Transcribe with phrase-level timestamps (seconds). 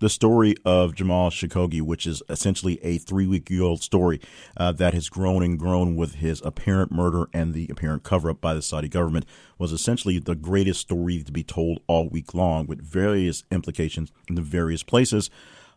[0.00, 4.20] the story of Jamal Khashoggi, which is essentially a three week old story
[4.56, 8.40] uh, that has grown and grown with his apparent murder and the apparent cover up
[8.40, 9.26] by the Saudi government,
[9.58, 14.34] was essentially the greatest story to be told all week long with various implications in
[14.34, 15.30] the various places.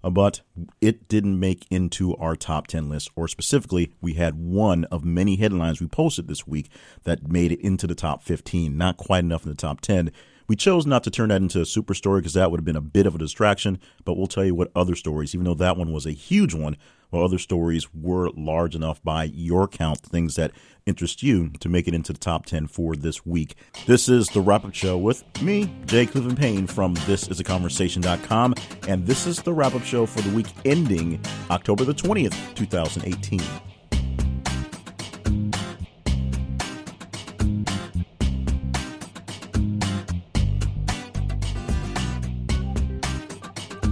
[0.05, 0.41] Uh, but
[0.81, 5.37] it didn't make into our top 10 list, or specifically, we had one of many
[5.37, 6.69] headlines we posted this week
[7.03, 10.11] that made it into the top 15, not quite enough in the top 10
[10.47, 12.75] we chose not to turn that into a super story because that would have been
[12.75, 15.77] a bit of a distraction, but we'll tell you what other stories, even though that
[15.77, 16.77] one was a huge one,
[17.09, 20.51] what other stories were large enough by your count, things that
[20.85, 23.55] interest you to make it into the top 10 for this week.
[23.85, 28.55] This is the wrap up show with me, Jay Cleveland Payne from thisisaconversation.com,
[28.87, 33.72] and this is the wrap up show for the week ending October the 20th, 2018.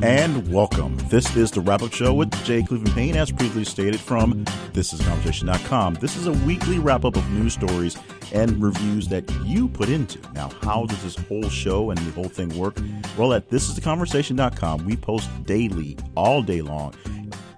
[0.03, 0.97] And welcome.
[1.09, 5.95] This is the wrap up show with Jay Cleveland Payne, as previously stated from ThisIsConversation.com.
[5.95, 7.95] This is a weekly wrap up of news stories
[8.34, 10.20] and reviews that you put into.
[10.34, 12.77] Now, how does this whole show and the whole thing work?
[13.15, 16.95] Well, at ThisIsConversation.com, we post daily, all day long,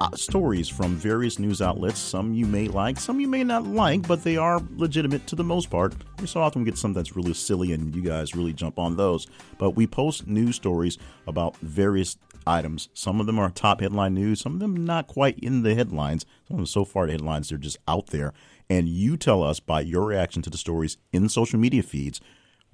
[0.00, 1.98] uh, stories from various news outlets.
[1.98, 5.44] Some you may like, some you may not like, but they are legitimate to the
[5.44, 5.94] most part.
[6.20, 9.26] We so often get something that's really silly, and you guys really jump on those.
[9.56, 12.88] But we post news stories about various items.
[12.94, 16.24] Some of them are top headline news, some of them not quite in the headlines.
[16.48, 18.32] Some of them so far the headlines they're just out there.
[18.68, 22.20] And you tell us by your reaction to the stories in social media feeds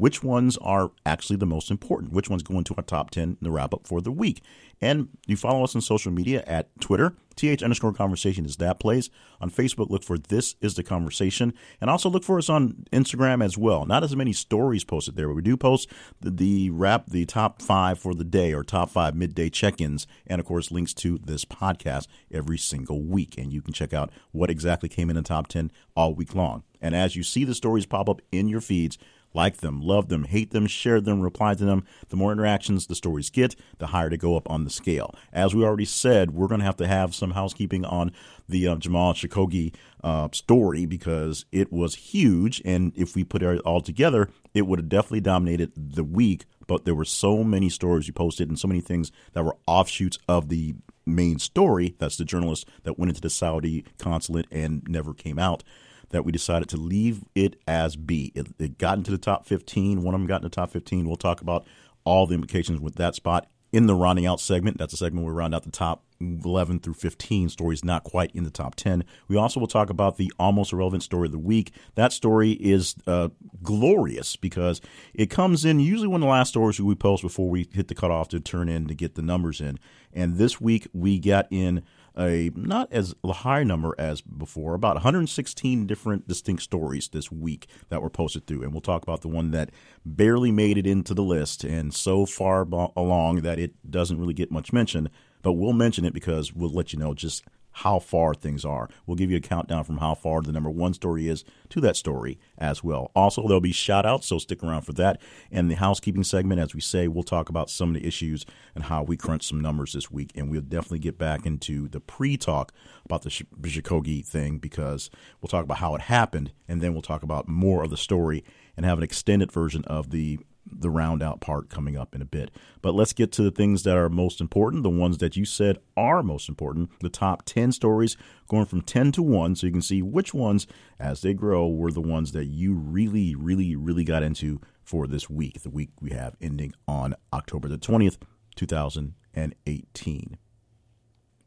[0.01, 3.37] which ones are actually the most important, which ones go into our top 10 in
[3.43, 4.43] the wrap up for the week.
[4.81, 9.11] And you follow us on social media at Twitter, th underscore conversation is that place.
[9.43, 11.53] On Facebook, look for This is the Conversation.
[11.83, 13.85] And also look for us on Instagram as well.
[13.85, 17.61] Not as many stories posted there, but we do post the, the wrap, the top
[17.61, 20.07] five for the day or top five midday check ins.
[20.27, 23.37] And of course, links to this podcast every single week.
[23.37, 26.63] And you can check out what exactly came in the top 10 all week long.
[26.81, 28.97] And as you see the stories pop up in your feeds,
[29.35, 31.85] like them, love them, hate them, share them, reply to them.
[32.09, 35.15] The more interactions the stories get, the higher they go up on the scale.
[35.33, 38.13] As we already said, we're going to have to have some housekeeping on
[38.49, 42.61] the uh, Jamal Khashoggi uh, story because it was huge.
[42.65, 46.45] And if we put it all together, it would have definitely dominated the week.
[46.67, 50.19] But there were so many stories you posted and so many things that were offshoots
[50.29, 50.75] of the
[51.05, 51.97] main story.
[51.99, 55.65] That's the journalist that went into the Saudi consulate and never came out
[56.11, 58.33] that we decided to leave it as B.
[58.35, 60.03] It, it got into the top 15.
[60.03, 61.07] One of them got in the top 15.
[61.07, 61.67] We'll talk about
[62.05, 64.79] all the implications with that spot in the rounding out segment.
[64.79, 68.31] That's a segment where we round out the top 11 through 15 stories not quite
[68.35, 69.05] in the top 10.
[69.29, 71.73] We also will talk about the almost irrelevant story of the week.
[71.95, 73.29] That story is uh,
[73.63, 74.81] glorious because
[75.15, 77.95] it comes in usually one of the last stories we post before we hit the
[77.95, 79.79] cutoff to turn in to get the numbers in.
[80.13, 81.83] And this week we got in
[82.19, 88.03] a not as high number as before, about 116 different distinct stories this week that
[88.03, 88.63] were posted through.
[88.63, 89.71] And we'll talk about the one that
[90.05, 92.63] barely made it into the list and so far
[92.97, 95.09] along that it doesn't really get much mention.
[95.43, 97.45] But we'll mention it because we'll let you know just
[97.81, 98.91] how far things are.
[99.07, 101.97] We'll give you a countdown from how far the number one story is to that
[101.97, 103.11] story as well.
[103.17, 105.21] Also, there'll be shout outs, so stick around for that.
[105.51, 108.85] And the housekeeping segment, as we say, we'll talk about some of the issues and
[108.85, 110.31] how we crunch some numbers this week.
[110.35, 112.73] And we'll definitely get back into the pre talk
[113.07, 115.09] about the Khashoggi thing because
[115.41, 118.45] we'll talk about how it happened and then we'll talk about more of the story
[118.77, 122.27] and have an extended version of the the round out part coming up in a
[122.27, 122.51] bit.
[122.83, 125.79] But let's get to the things that are most important, the ones that you said
[125.97, 128.17] are most important, the top 10 stories
[128.49, 130.67] going from 10 to 1, so you can see which ones,
[130.99, 135.31] as they grow, were the ones that you really, really, really got into for this
[135.31, 138.19] week, the week we have ending on October the 20th,
[138.57, 140.37] 2018.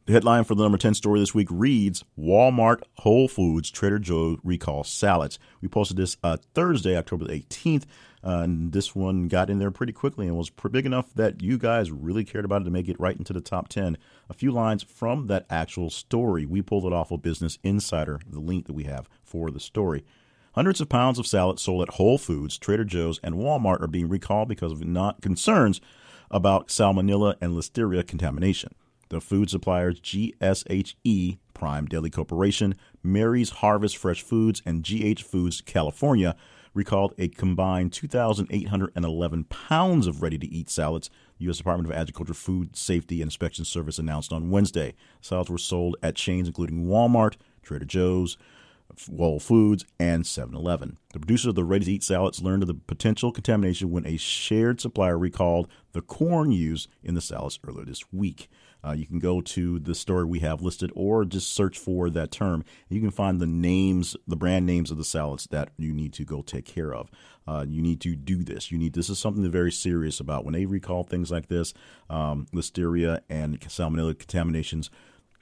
[0.06, 4.38] The headline for the number 10 story this week reads Walmart, Whole Foods, Trader Joe
[4.44, 5.40] recall salads.
[5.62, 7.86] We posted this uh, Thursday, October the 18th.
[8.24, 11.58] Uh, and this one got in there pretty quickly and was big enough that you
[11.58, 13.98] guys really cared about it to make it right into the top 10.
[14.30, 16.46] A few lines from that actual story.
[16.46, 20.06] We pulled it off of Business Insider, the link that we have for the story.
[20.54, 24.08] Hundreds of pounds of salad sold at Whole Foods, Trader Joe's, and Walmart are being
[24.08, 25.82] recalled because of not concerns
[26.32, 28.74] about salmonella and listeria contamination.
[29.10, 36.36] The food suppliers GSHE, Prime Deli Corporation, Mary's Harvest Fresh Foods, and GH Foods California
[36.74, 41.10] recalled a combined 2,811 pounds of ready to eat salads.
[41.38, 41.58] The U.S.
[41.58, 44.94] Department of Agriculture Food Safety and Inspection Service announced on Wednesday.
[45.22, 48.38] Salads were sold at chains including Walmart, Trader Joe's,
[49.18, 50.98] Whole Foods, and 7 Eleven.
[51.14, 54.18] The producers of the ready to eat salads learned of the potential contamination when a
[54.18, 58.50] shared supplier recalled the corn used in the salads earlier this week.
[58.86, 62.32] Uh, you can go to the story we have listed or just search for that
[62.32, 62.66] term.
[62.90, 66.26] You can find the names, the brand names of the salads that you need to
[66.26, 67.10] go take care of.
[67.48, 68.72] Uh, you need to do this.
[68.72, 70.46] You need this is something they're very serious about.
[70.46, 71.74] When they recall things like this,
[72.10, 74.90] um, listeria and salmonella contaminations,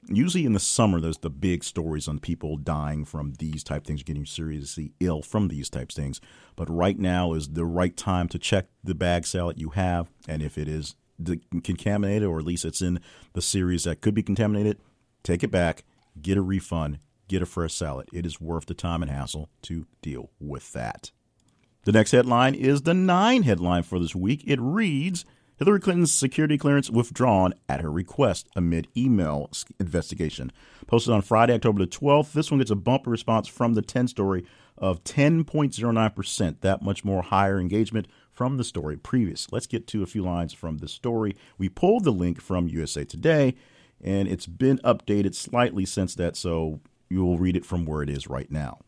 [0.08, 4.02] usually in the summer there's the big stories on people dying from these type things
[4.02, 6.20] getting seriously ill from these types things
[6.56, 10.42] but right now is the right time to check the bag salad you have and
[10.42, 10.96] if it is
[11.62, 13.00] contaminated or at least it's in
[13.32, 14.78] the series that could be contaminated
[15.22, 15.84] take it back
[16.20, 16.98] get a refund
[17.32, 18.08] get a fresh salad.
[18.12, 21.10] It is worth the time and hassle to deal with that.
[21.84, 24.44] The next headline is the nine headline for this week.
[24.46, 25.24] It reads
[25.56, 30.52] Hillary Clinton's security clearance withdrawn at her request amid email investigation.
[30.86, 34.08] Posted on Friday, October the 12th, this one gets a bumper response from the 10
[34.08, 34.44] story
[34.76, 38.08] of 10.09%, that much more higher engagement
[38.42, 39.46] from the story previous.
[39.52, 41.36] Let's get to a few lines from the story.
[41.58, 43.54] We pulled the link from USA Today,
[44.02, 48.10] and it's been updated slightly since that, so you will read it from where it
[48.10, 48.80] is right now.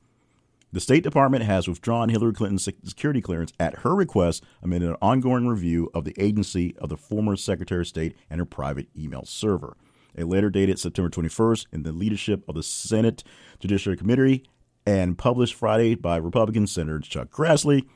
[0.72, 5.46] The State Department has withdrawn Hillary Clinton's security clearance at her request amid an ongoing
[5.46, 9.76] review of the agency of the former Secretary of State and her private email server.
[10.18, 13.22] A letter dated September 21st in the leadership of the Senate
[13.60, 14.48] Judiciary Committee
[14.84, 17.86] and published Friday by Republican Senator Chuck Grassley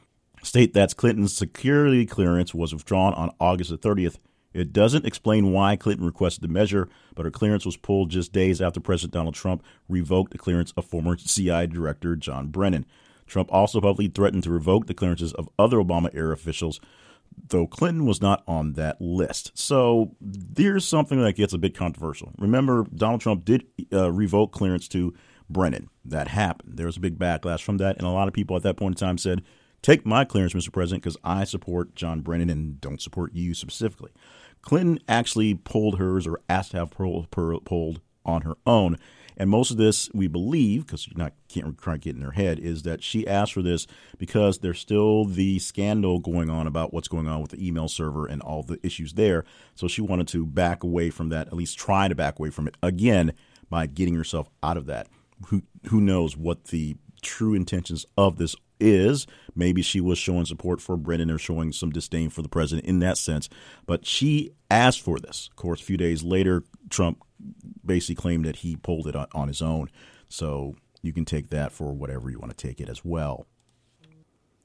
[0.43, 4.19] state that Clinton's security clearance was withdrawn on August the 30th
[4.55, 8.61] it doesn't explain why Clinton requested the measure, but her clearance was pulled just days
[8.61, 12.87] after President Donald Trump revoked the clearance of former CIA Director John Brennan.
[13.27, 16.81] Trump also publicly threatened to revoke the clearances of other Obama era officials,
[17.49, 19.53] though Clinton was not on that list.
[19.55, 22.33] So there's something that gets a bit controversial.
[22.39, 25.13] Remember, Donald Trump did uh, revoke clearance to
[25.51, 25.91] Brennan.
[26.07, 26.79] That happened.
[26.79, 28.99] There was a big backlash from that, and a lot of people at that point
[28.99, 29.43] in time said,
[29.83, 30.73] Take my clearance, Mr.
[30.73, 34.11] President, because I support John Brennan and don't support you specifically.
[34.63, 38.99] Clinton actually pulled hers or asked to have pulled, on her own.
[39.39, 41.15] And most of this, we believe, because you
[41.49, 43.87] can't quite get in her head, is that she asked for this
[44.19, 48.27] because there's still the scandal going on about what's going on with the email server
[48.27, 49.45] and all the issues there.
[49.77, 52.67] So she wanted to back away from that, at least try to back away from
[52.67, 53.33] it again
[53.71, 55.07] by getting herself out of that.
[55.47, 59.27] Who who knows what the true intentions of this is.
[59.55, 63.01] Maybe she was showing support for Brennan or showing some disdain for the president in
[63.01, 63.49] that sense.
[63.87, 65.49] But she asked for this.
[65.51, 67.23] Of course, a few days later, Trump
[67.85, 69.91] basically claimed that he pulled it on his own.
[70.29, 73.47] So you can take that for whatever you want to take it as well.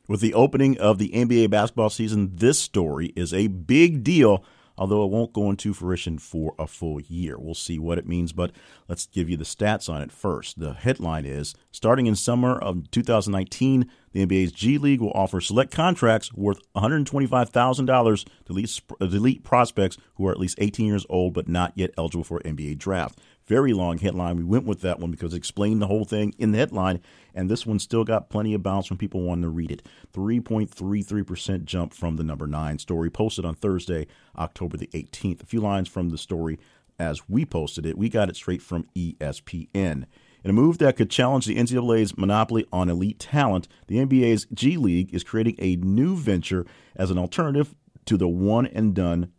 [0.07, 4.43] With the opening of the NBA basketball season, this story is a big deal
[4.77, 7.37] although it won't go into fruition for a full year.
[7.37, 8.51] We'll see what it means, but
[8.87, 10.59] let's give you the stats on it first.
[10.59, 15.71] The headline is starting in summer of 2019, the NBA's G League will offer select
[15.71, 21.73] contracts worth $125,000 to elite prospects who are at least 18 years old but not
[21.75, 23.19] yet eligible for NBA draft.
[23.45, 24.37] Very long headline.
[24.37, 27.01] We went with that one because it explained the whole thing in the headline,
[27.35, 29.81] and this one still got plenty of bounce from people wanting to read it.
[30.13, 34.07] 3.33% jump from the number nine story posted on Thursday,
[34.37, 35.43] October the 18th.
[35.43, 36.57] A few lines from the story
[36.97, 37.97] as we posted it.
[37.97, 40.05] We got it straight from ESPN.
[40.43, 44.75] In a move that could challenge the NCAA's monopoly on elite talent, the NBA's G
[44.75, 46.65] League is creating a new venture
[46.97, 47.73] as an alternative
[48.05, 49.31] to the one and done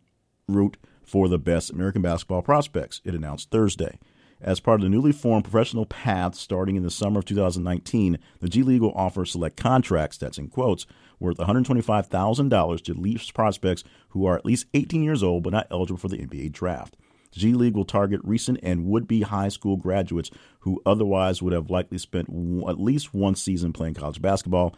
[0.47, 3.99] route for the best American basketball prospects, it announced Thursday.
[4.41, 8.49] As part of the newly formed professional path starting in the summer of 2019, the
[8.49, 10.87] G League will offer select contracts, that's in quotes,
[11.19, 15.99] worth $125,000 to elite prospects who are at least 18 years old but not eligible
[15.99, 16.97] for the NBA draft.
[17.35, 21.69] G League will target recent and would be high school graduates who otherwise would have
[21.69, 24.75] likely spent at least one season playing college basketball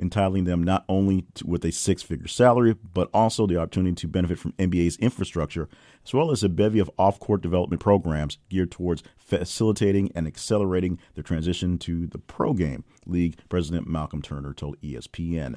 [0.00, 4.08] entitling them not only to, with a six figure salary, but also the opportunity to
[4.08, 5.68] benefit from NBA's infrastructure,
[6.04, 10.98] as well as a bevy of off court development programs geared towards facilitating and accelerating
[11.14, 15.56] the transition to the pro game, League President Malcolm Turner told ESPN.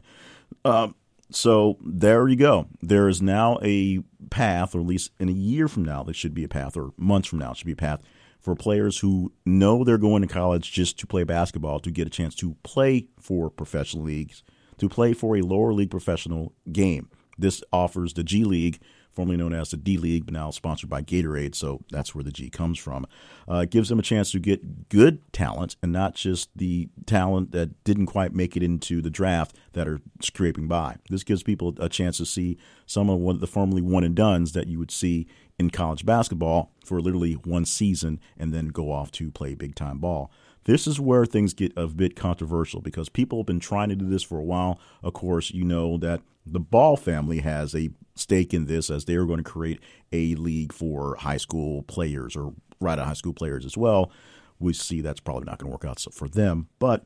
[0.65, 0.95] Um,
[1.32, 2.68] so there you go.
[2.82, 4.00] There is now a
[4.30, 6.92] path, or at least in a year from now, there should be a path, or
[6.98, 8.01] months from now, it should be a path
[8.39, 12.10] for players who know they're going to college just to play basketball to get a
[12.10, 14.44] chance to play for professional leagues,
[14.77, 17.10] to play for a lower league professional game.
[17.38, 18.80] This offers the G League
[19.13, 21.55] formerly known as the D League, but now sponsored by Gatorade.
[21.55, 23.05] So that's where the G comes from.
[23.50, 27.51] Uh, it gives them a chance to get good talent and not just the talent
[27.51, 30.98] that didn't quite make it into the draft that are scraping by.
[31.10, 34.67] This gives people a chance to see some of the formerly one and duns that
[34.67, 35.27] you would see
[35.60, 40.00] in college basketball for literally one season and then go off to play big time
[40.00, 40.32] ball.
[40.65, 44.08] This is where things get a bit controversial because people have been trying to do
[44.08, 44.79] this for a while.
[45.01, 49.15] Of course, you know that the Ball family has a stake in this as they
[49.15, 49.79] are going to create
[50.12, 54.12] a league for high school players or right of high school players as well.
[54.60, 57.05] We see that's probably not going to work out for them, but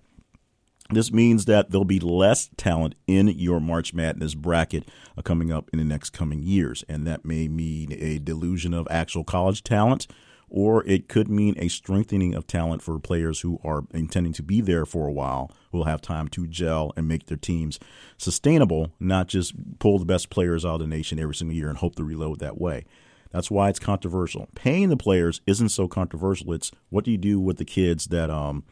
[0.90, 4.88] this means that there'll be less talent in your March Madness bracket
[5.18, 8.88] uh, coming up in the next coming years, and that may mean a delusion of
[8.90, 10.08] actual college talent
[10.50, 14.62] or it could mean a strengthening of talent for players who are intending to be
[14.62, 17.80] there for a while, who will have time to gel and make their teams
[18.18, 21.80] sustainable, not just pull the best players out of the nation every single year and
[21.80, 22.86] hope to reload that way.
[23.32, 24.48] That's why it's controversial.
[24.56, 26.54] Paying the players isn't so controversial.
[26.54, 28.64] It's what do you do with the kids that um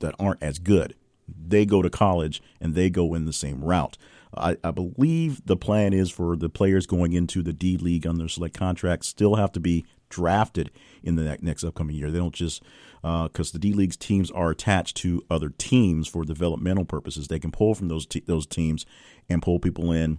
[0.00, 0.94] that aren't as good?
[1.26, 3.96] They go to college and they go in the same route.
[4.36, 8.18] I, I, believe the plan is for the players going into the D League on
[8.18, 10.70] their select contracts still have to be drafted
[11.02, 12.10] in the next upcoming year.
[12.10, 12.62] They don't just
[13.02, 17.28] because uh, the D League's teams are attached to other teams for developmental purposes.
[17.28, 18.86] They can pull from those te- those teams
[19.28, 20.18] and pull people in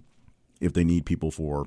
[0.60, 1.66] if they need people for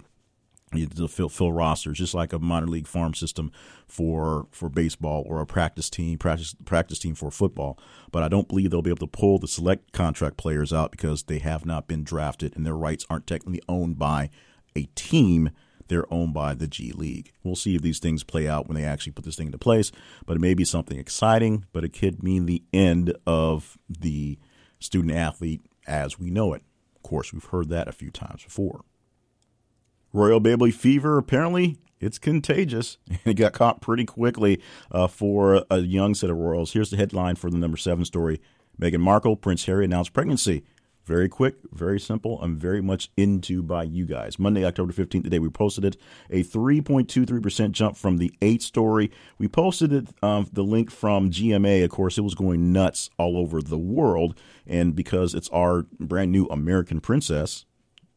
[0.71, 3.51] to fill, fill rosters, just like a minor league farm system
[3.87, 7.77] for for baseball or a practice team practice practice team for football.
[8.11, 11.23] But I don't believe they'll be able to pull the select contract players out because
[11.23, 14.29] they have not been drafted and their rights aren't technically owned by
[14.75, 15.49] a team
[15.91, 17.33] they're owned by the G League.
[17.43, 19.91] We'll see if these things play out when they actually put this thing into place,
[20.25, 24.39] but it may be something exciting, but it could mean the end of the
[24.79, 26.63] student athlete as we know it.
[26.95, 28.85] Of course, we've heard that a few times before.
[30.13, 32.97] Royal Baby fever, apparently, it's contagious.
[33.09, 36.71] and It got caught pretty quickly uh, for a young set of royals.
[36.71, 38.39] Here's the headline for the number seven story
[38.79, 40.63] Meghan Markle, Prince Harry announced pregnancy.
[41.03, 42.39] Very quick, very simple.
[42.41, 44.37] I'm very much into by you guys.
[44.37, 45.97] Monday, October 15th, today we posted it.
[46.29, 49.09] A 3.23% jump from the eight story.
[49.39, 51.83] We posted it, um, the link from GMA.
[51.83, 54.37] Of course, it was going nuts all over the world.
[54.67, 57.65] And because it's our brand new American princess,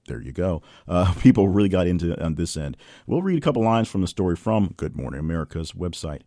[0.06, 0.60] there you go.
[0.86, 2.76] Uh, people really got into on this end.
[3.06, 6.20] We'll read a couple lines from the story from Good Morning America's website.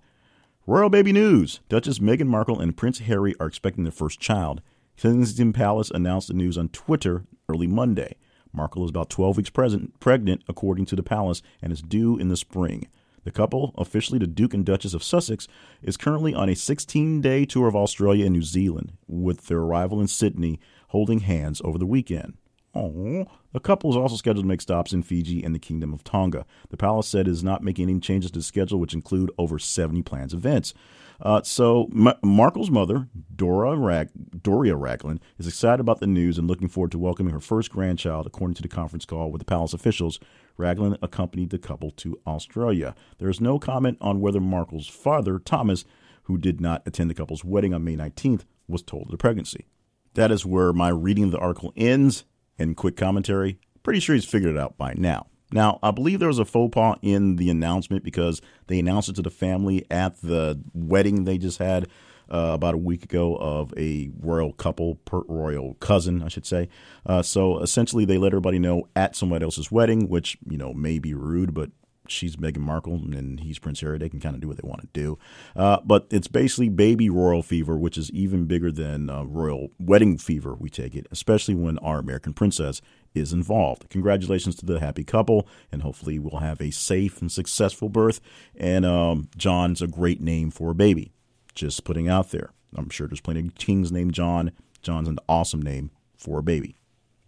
[0.66, 1.60] Royal baby news.
[1.70, 4.62] Duchess Meghan Markle and Prince Harry are expecting their first child.
[4.98, 8.16] Kensington Palace announced the news on Twitter early Monday.
[8.52, 12.30] Markle is about 12 weeks present, pregnant, according to the palace, and is due in
[12.30, 12.88] the spring.
[13.24, 15.48] The couple, officially the Duke and Duchess of Sussex,
[15.84, 20.02] is currently on a 16 day tour of Australia and New Zealand, with their arrival
[20.02, 22.34] in Sydney holding hands over the weekend.
[22.74, 26.04] Oh, the couple is also scheduled to make stops in Fiji and the Kingdom of
[26.04, 26.46] Tonga.
[26.70, 29.60] The palace said it is not making any changes to the schedule, which include over
[29.60, 30.74] 70 planned events.
[31.20, 31.90] Uh, so
[32.22, 34.10] Markle's mother, Dora Rag-
[34.44, 38.28] Doria Ragland, is excited about the news and looking forward to welcoming her first grandchild,
[38.28, 40.20] according to the conference call with the palace officials.
[40.58, 42.96] Ragland accompanied the couple to Australia.
[43.18, 45.86] There is no comment on whether Markle's father, Thomas,
[46.24, 49.66] who did not attend the couple's wedding on May 19th, was told of the pregnancy.
[50.14, 52.26] That is where my reading of the article ends.
[52.60, 55.28] And quick commentary pretty sure he's figured it out by now.
[55.52, 59.16] Now, I believe there was a faux pas in the announcement because they announced it
[59.16, 61.88] to the family at the wedding they just had
[62.30, 66.68] uh, about a week ago of a royal couple, per royal cousin, I should say.
[67.06, 71.00] Uh, so essentially, they let everybody know at somebody else's wedding, which you know may
[71.00, 71.72] be rude, but
[72.10, 73.98] she's Meghan Markle and he's Prince Harry.
[73.98, 75.18] They can kind of do what they want to do.
[75.56, 80.18] Uh, but it's basically baby royal fever, which is even bigger than uh, royal wedding
[80.18, 82.82] fever, we take it, especially when our American princess
[83.14, 83.90] is involved.
[83.90, 88.20] Congratulations to the happy couple, and hopefully we'll have a safe and successful birth.
[88.56, 91.12] And um, John's a great name for a baby.
[91.56, 92.52] Just putting out there.
[92.76, 94.52] I'm sure there's plenty of kings named John.
[94.82, 96.78] John's an awesome name for a baby.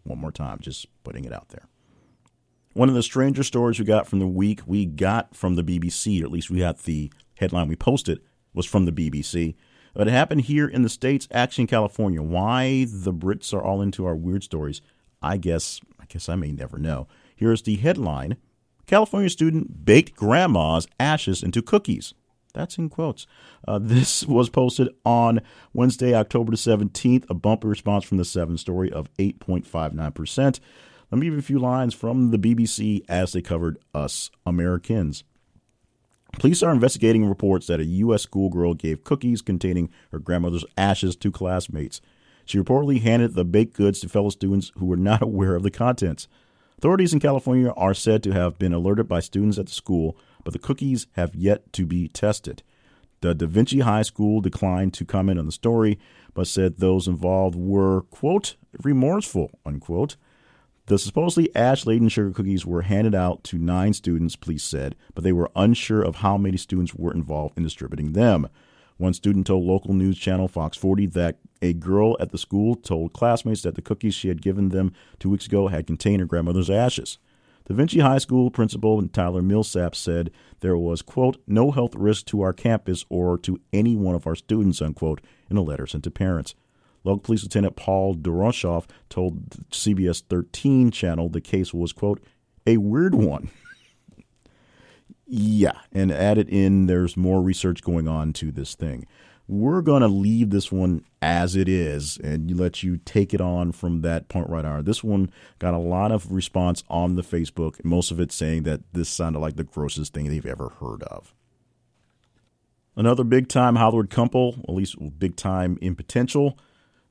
[0.04, 1.68] One more time, just putting it out there.
[2.74, 6.22] One of the stranger stories we got from the week, we got from the BBC,
[6.22, 8.20] or at least we got the headline we posted,
[8.54, 9.56] was from the BBC.
[9.94, 12.22] But it happened here in the States, actually in California.
[12.22, 14.82] Why the Brits are all into our weird stories,
[15.22, 17.08] I guess I guess I may never know.
[17.36, 18.38] Here's the headline.
[18.86, 22.14] California student baked grandma's ashes into cookies.
[22.54, 23.28] That's in quotes.
[23.68, 25.42] Uh, this was posted on
[25.74, 30.60] Wednesday, October the 17th, a bumper response from the 7 story of 8.59%.
[31.12, 35.24] Let me give you a few lines from the BBC as they covered us Americans.
[36.34, 38.24] Police are investigating reports that a U.S.
[38.24, 42.02] schoolgirl gave cookies containing her grandmother's ashes to classmates.
[42.50, 45.70] She reportedly handed the baked goods to fellow students who were not aware of the
[45.70, 46.28] contents.
[46.80, 50.54] Authorities in California are said to have been alerted by students at the school, but
[50.54, 52.64] the cookies have yet to be tested.
[53.22, 56.00] The Da Vinci High School declined to comment on the story,
[56.34, 60.16] but said those involved were, quote, remorseful, unquote.
[60.88, 65.24] The supposedly ash laden sugar cookies were handed out to nine students, police said, but
[65.24, 68.50] they were unsure of how many students were involved in distributing them.
[69.00, 73.14] One student told local news channel Fox 40 that a girl at the school told
[73.14, 76.70] classmates that the cookies she had given them two weeks ago had contained her grandmother's
[76.70, 77.18] ashes.
[77.66, 82.42] Da Vinci High School principal Tyler Millsap said there was, quote, no health risk to
[82.42, 86.12] our campus or to any one of our students, unquote, in a letter sent to
[86.12, 86.54] parents.
[87.06, 92.22] Local Police Lieutenant Paul Doroshoff told CBS 13 channel the case was, quote,
[92.68, 93.50] a weird one.
[95.30, 99.06] Yeah, and added in there's more research going on to this thing
[99.50, 103.72] we're going to leave this one as it is and let you take it on
[103.72, 104.84] from that point right on.
[104.86, 108.82] This one got a lot of response on the Facebook, most of it saying that
[108.94, 111.34] this sounded like the grossest thing they've ever heard of.
[112.96, 116.60] Another big time Hollywood couple, at least big time in potential,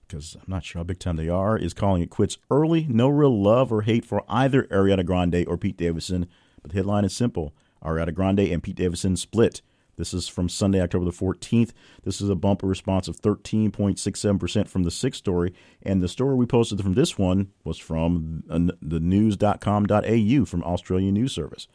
[0.07, 2.87] because I'm not sure how big time they are, is calling it quits early.
[2.89, 6.29] No real love or hate for either Ariana Grande or Pete Davidson,
[6.63, 7.53] but the headline is simple
[7.85, 9.63] Ariana Grande and Pete Davidson split.
[9.97, 11.73] This is from Sunday, October the 14th.
[12.05, 15.53] This is a bumper response of 13.67% from the sixth story.
[15.83, 21.33] And the story we posted from this one was from the news.com.au from Australian News
[21.33, 21.67] Service.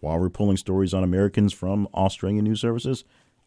[0.00, 3.04] While we're pulling stories on Americans from Australian news services,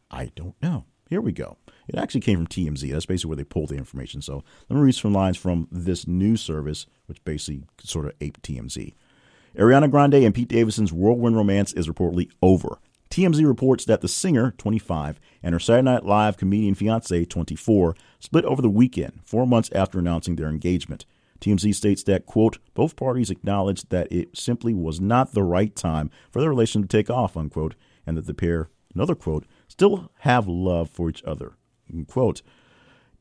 [0.09, 0.85] I don't know.
[1.09, 1.57] Here we go.
[1.87, 2.91] It actually came from TMZ.
[2.91, 4.21] That's basically where they pulled the information.
[4.21, 8.41] So let me read some lines from this news service, which basically sort of aped
[8.41, 8.93] TMZ.
[9.57, 12.79] Ariana Grande and Pete Davidson's whirlwind romance is reportedly over.
[13.11, 18.45] TMZ reports that the singer, 25, and her Saturday Night Live comedian fiance, 24, split
[18.45, 21.05] over the weekend, four months after announcing their engagement.
[21.39, 26.09] TMZ states that, quote, both parties acknowledged that it simply was not the right time
[26.31, 27.75] for their relation to take off, unquote,
[28.07, 31.53] and that the pair, another quote, still have love for each other,
[31.93, 32.41] unquote.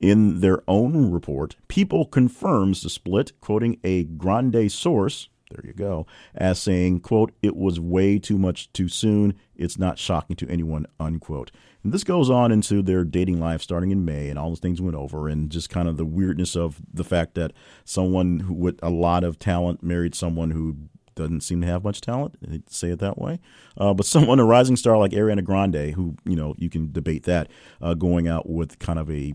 [0.00, 6.06] In their own report, People confirms the split, quoting a Grande source, there you go,
[6.34, 9.34] as saying, quote, it was way too much too soon.
[9.54, 11.50] It's not shocking to anyone, unquote.
[11.84, 14.80] And this goes on into their dating life starting in May, and all those things
[14.80, 17.52] went over, and just kind of the weirdness of the fact that
[17.84, 20.76] someone who, with a lot of talent married someone who
[21.14, 22.36] doesn't seem to have much talent.
[22.68, 23.38] say it that way,
[23.76, 27.24] uh, but someone a rising star like Ariana Grande, who you know you can debate
[27.24, 27.48] that,
[27.80, 29.34] uh, going out with kind of a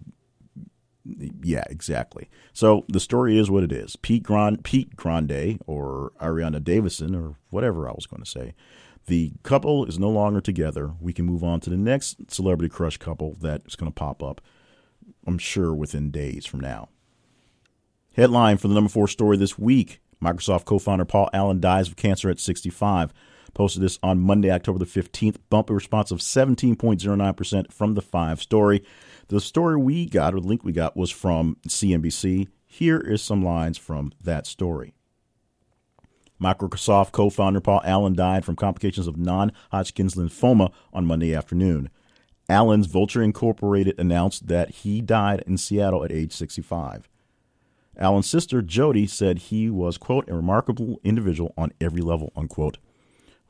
[1.44, 2.30] yeah, exactly.
[2.54, 3.96] So the story is what it is.
[3.96, 8.54] Pete, Grand, Pete Grande or Ariana Davison or whatever I was going to say.
[9.06, 10.94] The couple is no longer together.
[11.00, 14.42] We can move on to the next celebrity crush couple that's going to pop up,
[15.26, 16.90] I'm sure, within days from now.
[18.16, 21.96] Headline for the number four story this week Microsoft co founder Paul Allen dies of
[21.96, 23.14] cancer at 65.
[23.54, 25.38] Posted this on Monday, October the 15th.
[25.50, 28.84] Bumper response of 17.09% from the five story.
[29.30, 32.48] The story we got, or the link we got, was from CNBC.
[32.66, 34.94] Here is some lines from that story.
[36.42, 41.90] Microsoft co founder Paul Allen died from complications of non Hodgkin's lymphoma on Monday afternoon.
[42.48, 47.10] Allen's Vulcan Incorporated announced that he died in Seattle at age 65.
[47.98, 52.78] Allen's sister, Jody, said he was, quote, a remarkable individual on every level, unquote.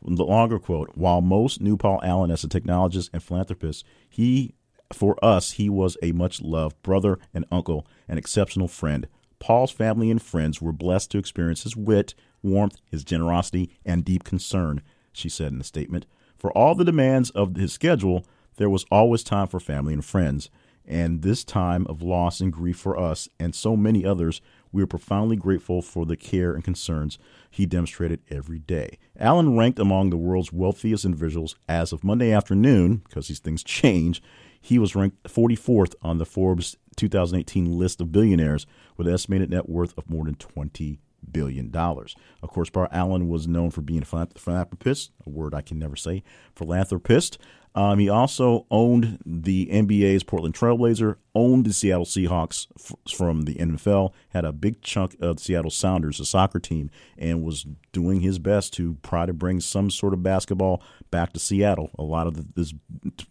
[0.02, 4.54] The longer quote, while most knew Paul Allen as a technologist and philanthropist, he
[4.94, 9.08] for us, he was a much loved brother and uncle, an exceptional friend.
[9.40, 14.24] Paul's family and friends were blessed to experience his wit, warmth, his generosity, and deep
[14.24, 16.06] concern, she said in a statement.
[16.38, 18.26] For all the demands of his schedule,
[18.58, 20.50] there was always time for family and friends.
[20.86, 24.88] And this time of loss and grief for us and so many others, we are
[24.88, 27.20] profoundly grateful for the care and concerns
[27.50, 28.98] he demonstrated every day.
[29.20, 34.22] Allen ranked among the world's wealthiest individuals as of Monday afternoon, because these things change.
[34.68, 38.66] He was ranked 44th on the Forbes 2018 list of billionaires
[38.98, 41.00] with an estimated net worth of more than 20
[41.32, 42.18] billion dollars.
[42.44, 45.96] Of course, Paul Allen was known for being a philanthropist, a word I can never
[45.96, 46.22] say,
[46.54, 47.38] philanthropist.
[47.76, 53.54] Um, he also owned the NBA's Portland Trailblazer, owned the Seattle Seahawks f- from the
[53.54, 58.40] NFL, had a big chunk of Seattle Sounders, a soccer team, and was doing his
[58.40, 61.92] best to try to bring some sort of basketball back to Seattle.
[62.00, 62.74] A lot of this,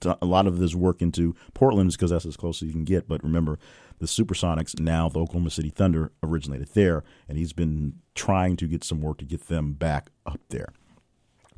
[0.04, 2.84] a lot of this work into Portland is because that's as close as you can
[2.84, 3.08] get.
[3.08, 3.58] But remember,
[3.98, 8.84] the Supersonics, now the Oklahoma City Thunder, originated there, and he's been trying to get
[8.84, 10.72] some work to get them back up there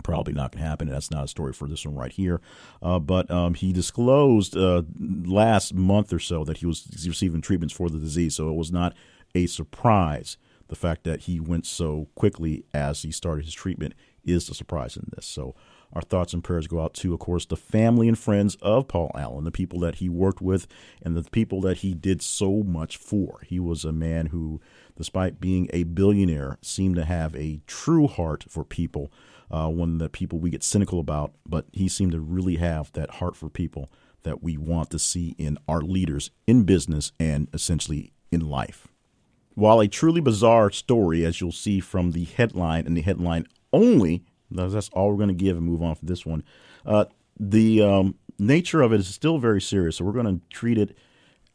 [0.03, 0.89] probably not going to happen.
[0.89, 2.41] That's not a story for this one right here.
[2.83, 7.75] Uh, but um, he disclosed uh, last month or so that he was receiving treatments
[7.75, 8.95] for the disease, so it was not
[9.35, 10.37] a surprise.
[10.69, 14.97] The fact that he went so quickly as he started his treatment is the surprise
[14.97, 15.27] in this.
[15.27, 15.55] So
[15.93, 19.11] our thoughts and prayers go out to, of course, the family and friends of Paul
[19.15, 20.67] Allen, the people that he worked with,
[21.03, 23.41] and the people that he did so much for.
[23.47, 24.61] He was a man who,
[24.97, 29.11] despite being a billionaire, seemed to have a true heart for people
[29.51, 33.13] uh, one that people we get cynical about, but he seemed to really have that
[33.13, 33.91] heart for people
[34.23, 38.89] that we want to see in our leaders in business and essentially in life.
[39.55, 44.23] While a truly bizarre story, as you'll see from the headline and the headline only,
[44.51, 46.45] that's all we're going to give and move on for this one.
[46.87, 47.07] Uh,
[47.39, 50.97] the um, nature of it is still very serious, so we're going to treat it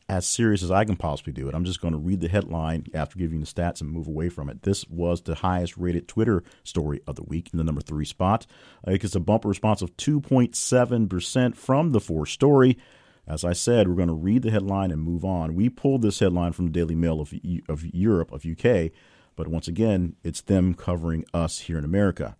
[0.09, 1.55] as serious as I can possibly do it.
[1.55, 4.49] I'm just going to read the headline after giving the stats and move away from
[4.49, 4.63] it.
[4.63, 8.45] This was the highest rated Twitter story of the week in the number three spot.
[8.87, 12.77] Uh, it gets a bumper response of 2.7% from the four story.
[13.25, 15.55] As I said, we're going to read the headline and move on.
[15.55, 17.33] We pulled this headline from the Daily Mail of,
[17.69, 18.91] of Europe, of UK,
[19.35, 22.35] but once again, it's them covering us here in America.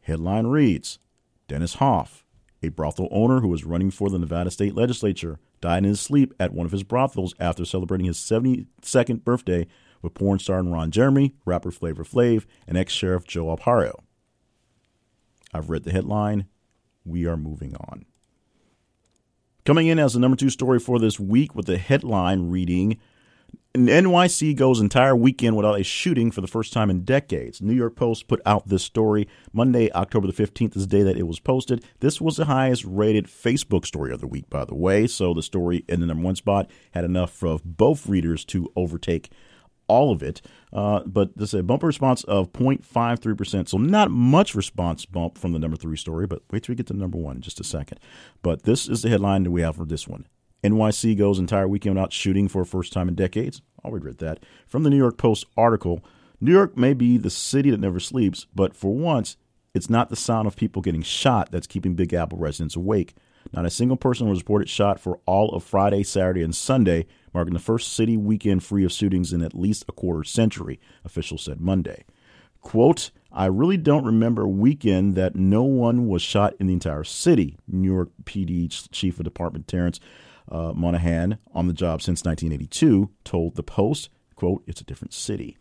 [0.00, 0.98] Headline reads
[1.46, 2.24] Dennis Hoff,
[2.62, 6.34] a brothel owner who was running for the Nevada state legislature, died in his sleep
[6.38, 9.66] at one of his brothels after celebrating his 72nd birthday
[10.02, 14.00] with porn star Ron Jeremy, rapper Flavor Flav, and ex sheriff Joe Arpaio.
[15.52, 16.46] I've read the headline.
[17.04, 18.04] We are moving on.
[19.64, 22.98] Coming in as the number two story for this week with the headline reading
[23.76, 27.60] NYC goes entire weekend without a shooting for the first time in decades.
[27.60, 31.16] New York Post put out this story Monday, October the 15th, is the day that
[31.16, 31.84] it was posted.
[32.00, 35.06] This was the highest rated Facebook story of the week, by the way.
[35.06, 39.30] So the story in the number one spot had enough of both readers to overtake
[39.88, 40.42] all of it.
[40.72, 43.68] Uh, but this is a bumper response of 0.53%.
[43.68, 46.86] So not much response bump from the number three story, but wait till we get
[46.88, 47.98] to number one in just a second.
[48.42, 50.26] But this is the headline that we have for this one.
[50.72, 53.62] NYC goes entire weekend without shooting for first time in decades.
[53.84, 54.40] I'll read that.
[54.66, 56.04] From the New York Post article
[56.40, 59.36] New York may be the city that never sleeps, but for once,
[59.74, 63.14] it's not the sound of people getting shot that's keeping Big Apple residents awake.
[63.52, 67.54] Not a single person was reported shot for all of Friday, Saturday, and Sunday, marking
[67.54, 71.60] the first city weekend free of shootings in at least a quarter century, officials said
[71.60, 72.04] Monday.
[72.60, 77.04] Quote, I really don't remember a weekend that no one was shot in the entire
[77.04, 80.00] city, New York PD Chief of Department Terrence
[80.50, 85.56] uh, Monahan, on the job since 1982, told the Post, quote, it's a different city.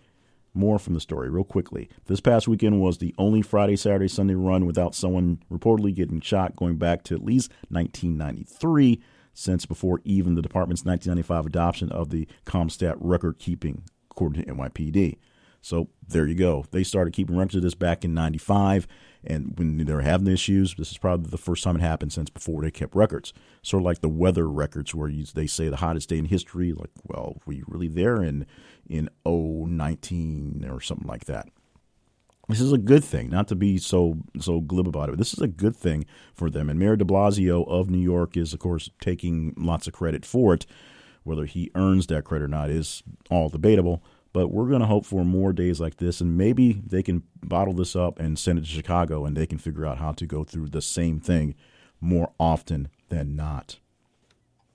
[0.54, 1.90] More from the story, real quickly.
[2.06, 6.56] This past weekend was the only Friday, Saturday, Sunday run without someone reportedly getting shot
[6.56, 9.02] going back to at least 1993,
[9.34, 15.18] since before even the department's 1995 adoption of the CompStat record keeping, according to NYPD.
[15.66, 16.64] So there you go.
[16.70, 18.88] They started keeping records of this back in 95.
[19.26, 22.62] And when they're having issues, this is probably the first time it happened since before
[22.62, 23.34] they kept records.
[23.62, 26.74] Sort of like the weather records where you, they say the hottest day in history.
[26.74, 28.46] Like, well, were you really there in,
[28.88, 31.48] in 019 or something like that?
[32.48, 35.18] This is a good thing, not to be so so glib about it.
[35.18, 36.70] This is a good thing for them.
[36.70, 40.54] And Mayor de Blasio of New York is, of course, taking lots of credit for
[40.54, 40.66] it.
[41.24, 44.04] Whether he earns that credit or not is all debatable.
[44.36, 47.74] But we're going to hope for more days like this, and maybe they can bottle
[47.74, 50.44] this up and send it to Chicago, and they can figure out how to go
[50.44, 51.56] through the same thing
[52.02, 53.78] more often than not.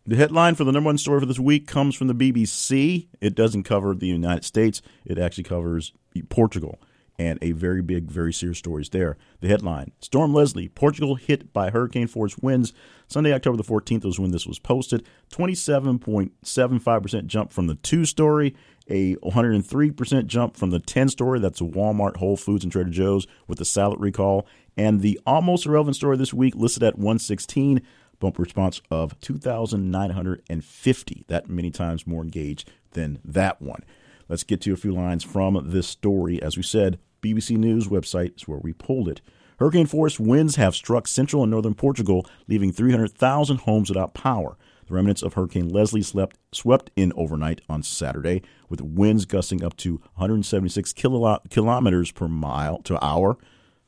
[0.07, 3.09] The headline for the number one story for this week comes from the BBC.
[3.21, 5.93] It doesn't cover the United States, it actually covers
[6.31, 6.81] Portugal
[7.21, 9.19] and a very big, very serious story is there.
[9.41, 12.73] The headline Storm Leslie, Portugal hit by hurricane force winds.
[13.11, 15.05] Sunday, October the 14th was when this was posted.
[15.33, 18.55] 27.75% jump from the two story,
[18.89, 21.41] a 103% jump from the 10 story.
[21.41, 24.47] That's Walmart, Whole Foods, and Trader Joe's with the salad recall.
[24.77, 27.83] And the almost irrelevant story this week listed at 116
[28.21, 31.25] bump response of 2,950.
[31.27, 33.83] That many times more engaged than that one.
[34.29, 36.41] Let's get to a few lines from this story.
[36.41, 39.21] As we said, BBC News website is where we pulled it.
[39.61, 44.57] Hurricane force winds have struck central and northern Portugal, leaving 300,000 homes without power.
[44.87, 49.77] The remnants of Hurricane Leslie slept, swept in overnight on Saturday, with winds gusting up
[49.77, 53.37] to 176 kilo, kilometers per mile to hour.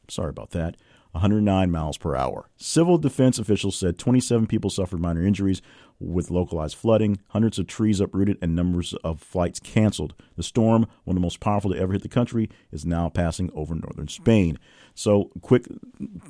[0.09, 0.77] Sorry about that.
[1.13, 2.51] 109 miles per hour.
[2.59, 5.63] Civil defense officials said 27 people suffered minor injuries
[6.03, 10.15] with localized flooding, hundreds of trees uprooted, and numbers of flights canceled.
[10.37, 13.51] The storm, one of the most powerful to ever hit the country, is now passing
[13.55, 14.59] over northern Spain.
[14.95, 15.67] So, quick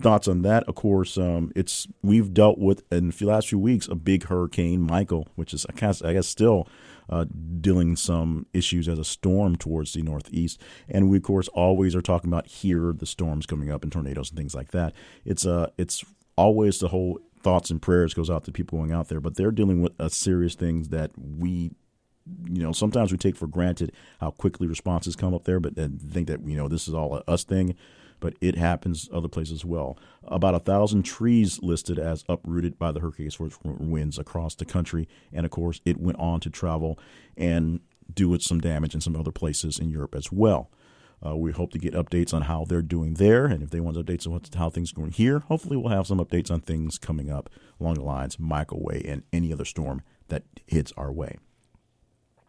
[0.00, 0.64] thoughts on that.
[0.64, 4.82] Of course, um, it's we've dealt with in the last few weeks a big hurricane,
[4.82, 6.68] Michael, which is I guess, I guess still
[7.08, 7.26] uh,
[7.60, 10.60] dealing some issues as a storm towards the northeast.
[10.88, 14.30] And we, of course, always are talking about here the storms coming up and tornadoes
[14.30, 14.94] and things like that.
[15.24, 16.04] It's uh, it's
[16.36, 19.50] always the whole thoughts and prayers goes out to people going out there, but they're
[19.50, 21.72] dealing with uh, serious things that we
[22.48, 25.98] you know, sometimes we take for granted how quickly responses come up there, but then
[25.98, 27.74] think that, you know, this is all a us thing,
[28.20, 29.98] but it happens other places as well.
[30.24, 35.08] About a thousand trees listed as uprooted by the hurricane's winds across the country.
[35.32, 36.98] And of course, it went on to travel
[37.36, 37.80] and
[38.12, 40.70] do it some damage in some other places in Europe as well.
[41.24, 43.96] Uh, we hope to get updates on how they're doing there, and if they want
[43.96, 47.30] updates on how things are going here, hopefully we'll have some updates on things coming
[47.30, 47.48] up
[47.80, 51.38] along the lines Michael Way and any other storm that hits our way.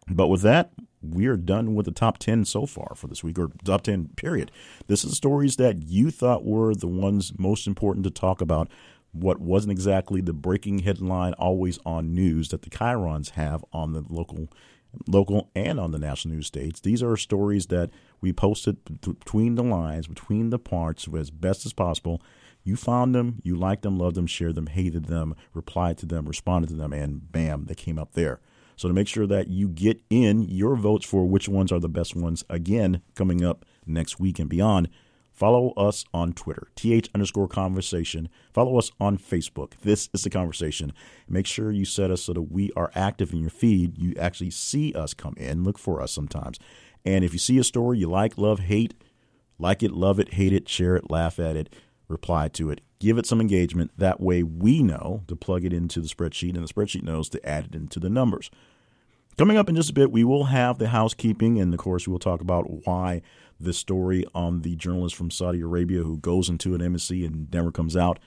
[0.08, 3.38] But with that, we are done with the top 10 so far for this week,
[3.38, 4.50] or top 10 period.
[4.86, 8.68] This is stories that you thought were the ones most important to talk about.
[9.12, 14.02] What wasn't exactly the breaking headline, always on news that the Chyrons have on the
[14.08, 14.48] local,
[15.06, 16.80] local and on the national news states.
[16.80, 17.90] These are stories that
[18.24, 22.22] we posted between the lines, between the parts, as best as possible.
[22.62, 26.24] You found them, you liked them, loved them, shared them, hated them, replied to them,
[26.24, 28.40] responded to them, and bam, they came up there.
[28.76, 31.88] So to make sure that you get in your votes for which ones are the
[31.88, 34.88] best ones, again, coming up next week and beyond,
[35.30, 38.30] follow us on Twitter, th underscore conversation.
[38.54, 39.72] Follow us on Facebook.
[39.82, 40.94] This is the conversation.
[41.28, 43.98] Make sure you set us so that we are active in your feed.
[43.98, 45.62] You actually see us come in.
[45.62, 46.58] Look for us sometimes.
[47.04, 48.94] And if you see a story you like, love, hate,
[49.58, 51.72] like it, love it, hate it, share it, laugh at it,
[52.08, 53.92] reply to it, give it some engagement.
[53.96, 57.48] That way we know to plug it into the spreadsheet and the spreadsheet knows to
[57.48, 58.50] add it into the numbers.
[59.36, 62.12] Coming up in just a bit, we will have the housekeeping, and of course, we
[62.12, 63.20] will talk about why
[63.58, 67.72] the story on the journalist from Saudi Arabia who goes into an embassy and never
[67.72, 68.20] comes out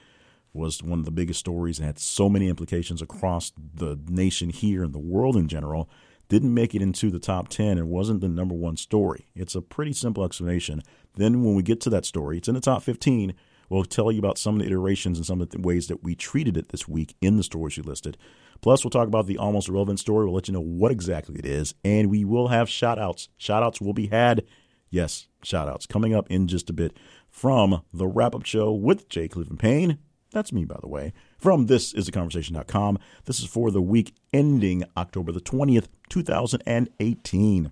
[0.54, 4.84] was one of the biggest stories and had so many implications across the nation here
[4.84, 5.90] and the world in general.
[6.30, 9.28] Didn't make it into the top 10 and wasn't the number one story.
[9.36, 10.82] It's a pretty simple explanation.
[11.16, 13.34] Then, when we get to that story, it's in the top 15
[13.70, 16.16] We'll tell you about some of the iterations and some of the ways that we
[16.16, 18.18] treated it this week in the stories you listed.
[18.62, 20.26] Plus, we'll talk about the almost irrelevant story.
[20.26, 21.76] We'll let you know what exactly it is.
[21.84, 23.30] And we will have shout outs.
[23.38, 24.46] Shout outs will be had.
[24.90, 26.98] Yes, shout outs coming up in just a bit
[27.30, 29.98] from the wrap up show with Jay Cleveland Payne.
[30.32, 31.14] That's me, by the way.
[31.38, 32.98] From this is the conversation.com.
[33.26, 37.72] This is for the week ending October the 20th, 2018.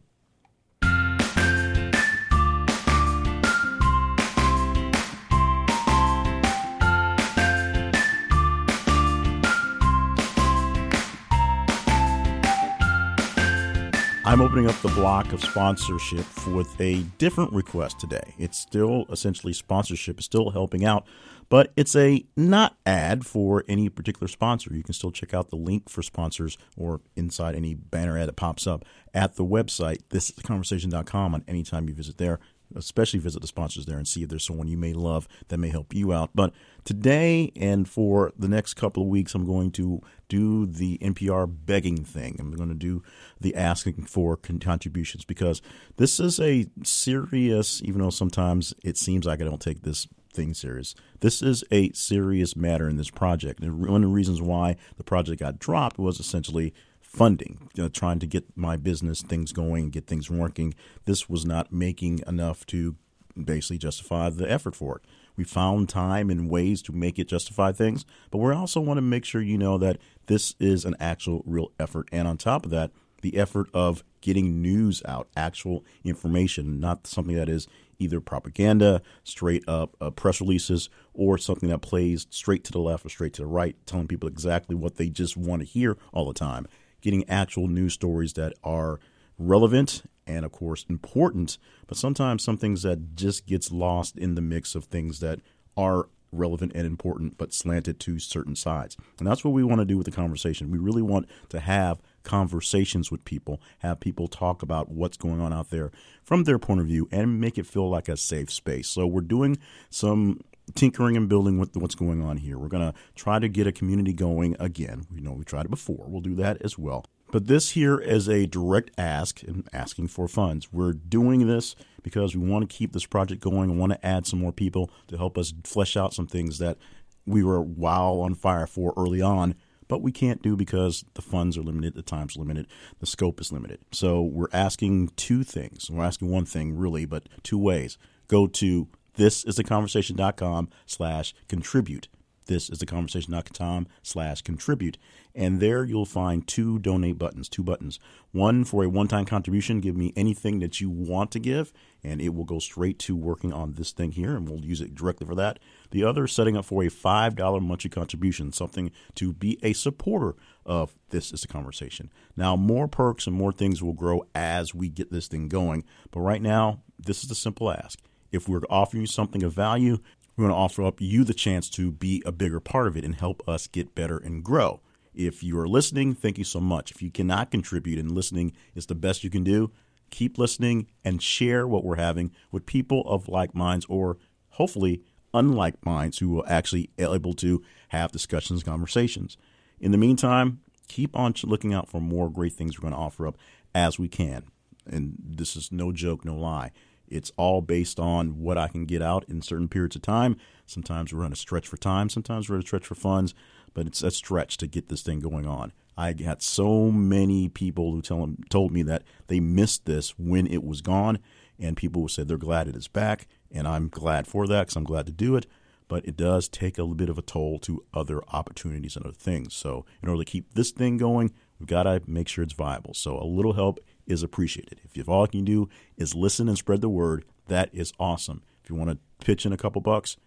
[14.28, 18.34] I'm opening up the block of sponsorship with a different request today.
[18.38, 21.06] It's still essentially sponsorship, it's still helping out,
[21.50, 24.74] but it's a not ad for any particular sponsor.
[24.74, 28.36] You can still check out the link for sponsors or inside any banner ad that
[28.36, 32.40] pops up at the website, thisistheconversation.com on any time you visit there
[32.76, 35.70] especially visit the sponsors there and see if there's someone you may love that may
[35.70, 36.32] help you out.
[36.34, 36.54] But
[36.84, 42.04] today and for the next couple of weeks, I'm going to do the NPR begging
[42.04, 42.38] thing.
[42.40, 43.04] I'm going to do
[43.40, 45.62] the asking for contributions because
[45.98, 50.54] this is a serious, even though sometimes it seems like I don't take this thing
[50.54, 50.95] serious.
[51.21, 53.62] This is a serious matter in this project.
[53.62, 57.89] And one of the reasons why the project got dropped was essentially funding, you know,
[57.89, 60.74] trying to get my business things going, get things working.
[61.06, 62.95] This was not making enough to
[63.41, 65.04] basically justify the effort for it.
[65.38, 69.02] We found time and ways to make it justify things, but we also want to
[69.02, 72.08] make sure you know that this is an actual real effort.
[72.12, 77.36] And on top of that, the effort of getting news out, actual information, not something
[77.36, 77.67] that is
[78.00, 83.06] either propaganda, straight up uh, press releases, or something that plays straight to the left
[83.06, 86.26] or straight to the right, telling people exactly what they just want to hear all
[86.26, 86.68] the time
[87.06, 89.00] getting actual news stories that are
[89.38, 91.60] relevant and of course important.
[91.86, 95.40] But sometimes some things that just gets lost in the mix of things that
[95.78, 98.98] are relevant and important but slanted to certain sides.
[99.20, 100.72] And that's what we want to do with the conversation.
[100.72, 105.54] We really want to have conversations with people have people talk about what's going on
[105.54, 105.92] out there
[106.24, 109.22] from their point of view and make it feel like a safe space so we're
[109.22, 109.58] doing
[109.90, 110.40] some
[110.74, 112.58] tinkering and building with what's going on here.
[112.58, 115.06] We're going to try to get a community going again.
[115.14, 116.06] We know we tried it before.
[116.08, 117.06] We'll do that as well.
[117.32, 120.72] But this here is a direct ask and asking for funds.
[120.72, 123.72] We're doing this because we want to keep this project going.
[123.72, 126.78] We want to add some more people to help us flesh out some things that
[127.26, 129.56] we were wow on fire for early on,
[129.88, 132.67] but we can't do because the funds are limited, the time's limited,
[133.00, 133.80] the scope is limited.
[133.91, 135.89] So we're asking two things.
[135.89, 137.98] We're asking one thing really, but two ways.
[138.28, 142.08] Go to this is the conversation.com slash contribute.
[142.46, 144.98] This is the conversation.com slash contribute.
[145.34, 148.00] And there you'll find two donate buttons, two buttons.
[148.32, 152.22] One for a one time contribution, give me anything that you want to give, and
[152.22, 155.28] it will go straight to working on this thing here, and we'll use it directly
[155.28, 155.60] for that.
[155.92, 160.96] The other, setting up for a $5 monthly contribution, something to be a supporter of
[161.10, 162.12] This is the Conversation.
[162.36, 166.22] Now, more perks and more things will grow as we get this thing going, but
[166.22, 168.00] right now, this is the simple ask
[168.36, 169.98] if we're offering you something of value,
[170.36, 173.06] we're going to offer up you the chance to be a bigger part of it
[173.06, 174.82] and help us get better and grow.
[175.13, 176.91] If you are listening, thank you so much.
[176.91, 179.71] If you cannot contribute and listening is the best you can do,
[180.10, 184.17] keep listening and share what we're having with people of like minds or
[184.50, 185.02] hopefully
[185.34, 189.38] unlike minds who will actually able to have discussions, conversations.
[189.80, 193.28] In the meantime, keep on looking out for more great things we're going to offer
[193.28, 193.38] up
[193.74, 194.43] as we can.
[194.86, 196.71] And this is no joke, no lie.
[197.08, 200.38] It's all based on what I can get out in certain periods of time.
[200.65, 203.34] Sometimes we're on a stretch for time, sometimes we're on a stretch for funds,
[203.74, 205.72] but it's a stretch to get this thing going on.
[205.98, 210.63] I got so many people who tell told me that they missed this when it
[210.63, 211.20] was gone,
[211.60, 214.84] and people said they're glad it is back, and I'm glad for that because I'm
[214.84, 215.46] glad to do it.
[215.88, 219.13] But it does take a little bit of a toll to other opportunities and other
[219.13, 219.54] things.
[219.54, 222.96] So, in order to keep this thing going, we've got to make sure it's viable.
[222.96, 224.82] So, a little help is appreciated.
[224.94, 228.44] If all you can do is listen and spread the word, that is awesome.
[228.63, 230.18] If you want to pitch in a couple bucks,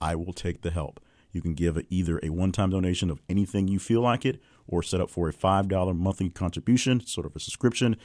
[0.00, 1.00] I will take the help.
[1.32, 4.82] You can give either a one time donation of anything you feel like it or
[4.82, 7.96] set up for a $5 monthly contribution, sort of a subscription,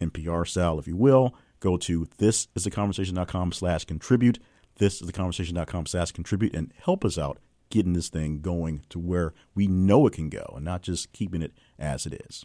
[0.00, 1.34] NPR style, if you will.
[1.60, 4.38] Go to thisistheconversation.com slash contribute.
[4.78, 7.38] Thisistheconversation.com slash contribute and help us out
[7.70, 11.42] getting this thing going to where we know it can go and not just keeping
[11.42, 12.44] it as it is.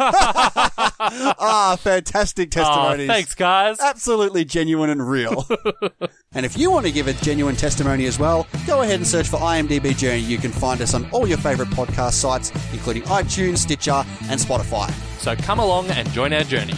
[1.39, 3.09] ah, fantastic testimonies.
[3.09, 3.79] Oh, thanks, guys.
[3.79, 5.47] Absolutely genuine and real.
[6.33, 9.27] and if you want to give a genuine testimony as well, go ahead and search
[9.27, 10.21] for IMDb Journey.
[10.21, 14.91] You can find us on all your favorite podcast sites, including iTunes, Stitcher, and Spotify.
[15.19, 16.73] So come along and join our journey.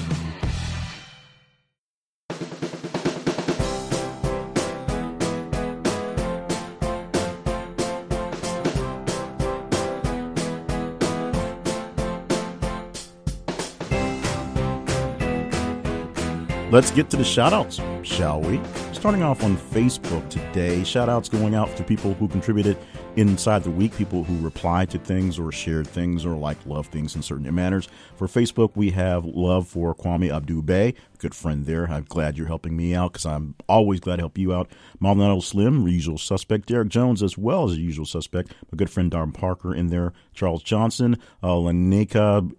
[16.75, 18.59] Let's get to the shout outs, shall we?
[18.91, 22.77] Starting off on Facebook today, shout outs going out to people who contributed
[23.15, 27.15] inside the week, people who replied to things or shared things or like love things
[27.15, 27.87] in certain manners.
[28.17, 31.89] For Facebook, we have love for Kwame Abdul Bay, good friend there.
[31.89, 34.69] I'm glad you're helping me out because I'm always glad to help you out.
[34.99, 36.65] Maldonado Slim, usual suspect.
[36.65, 38.53] Derek Jones, as well as a usual suspect.
[38.69, 40.11] My good friend Darren Parker in there.
[40.35, 41.67] Charles Johnson, uh,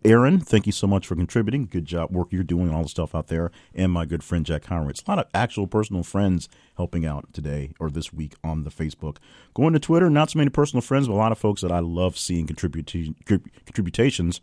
[0.05, 1.67] Aaron, thank you so much for contributing.
[1.67, 3.51] Good job, work you're doing, all the stuff out there.
[3.75, 5.07] And my good friend Jack Heinrichs.
[5.07, 9.19] A lot of actual personal friends helping out today or this week on the Facebook.
[9.55, 11.79] Going to Twitter, not so many personal friends, but a lot of folks that I
[11.79, 12.93] love seeing contribute
[13.67, 14.41] contributions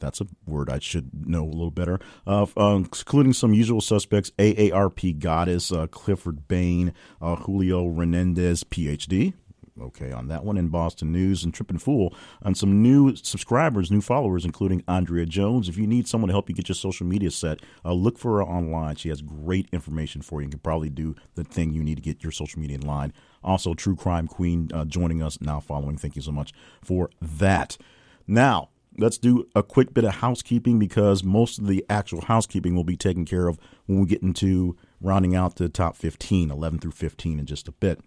[0.00, 1.98] that's a word I should know a little better.
[2.26, 9.34] Uh, uh, including some usual suspects: AARP Goddess, uh, Clifford Bain, uh, Julio Renendez, PhD.
[9.80, 14.00] Okay, on that one in Boston News and Trippin' Fool on some new subscribers, new
[14.00, 15.68] followers, including Andrea Jones.
[15.68, 18.36] If you need someone to help you get your social media set, uh, look for
[18.36, 18.96] her online.
[18.96, 22.02] She has great information for you and can probably do the thing you need to
[22.02, 23.12] get your social media in line.
[23.42, 25.96] Also, True Crime Queen uh, joining us now, following.
[25.96, 27.76] Thank you so much for that.
[28.26, 32.84] Now, let's do a quick bit of housekeeping because most of the actual housekeeping will
[32.84, 36.90] be taken care of when we get into rounding out the top 15, 11 through
[36.90, 38.00] 15 in just a bit.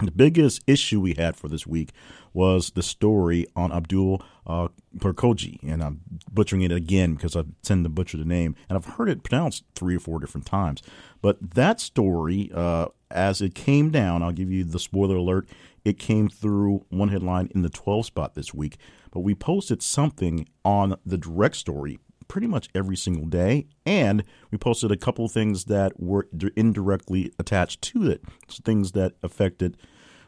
[0.00, 1.90] The biggest issue we had for this week
[2.32, 7.84] was the story on Abdul uh, Perkoji, and I'm butchering it again because I tend
[7.84, 10.82] to butcher the name, and I've heard it pronounced three or four different times.
[11.20, 15.48] But that story, uh, as it came down, I'll give you the spoiler alert.
[15.84, 18.76] It came through one headline in the 12 spot this week,
[19.10, 23.66] but we posted something on the direct story pretty much every single day.
[23.84, 29.76] And we posted a couple things that were indirectly attached to it, things that affected,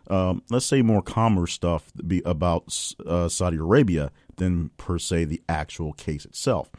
[0.09, 5.43] um, let's say, more commerce stuff be about uh, Saudi Arabia than per se the
[5.49, 6.71] actual case itself.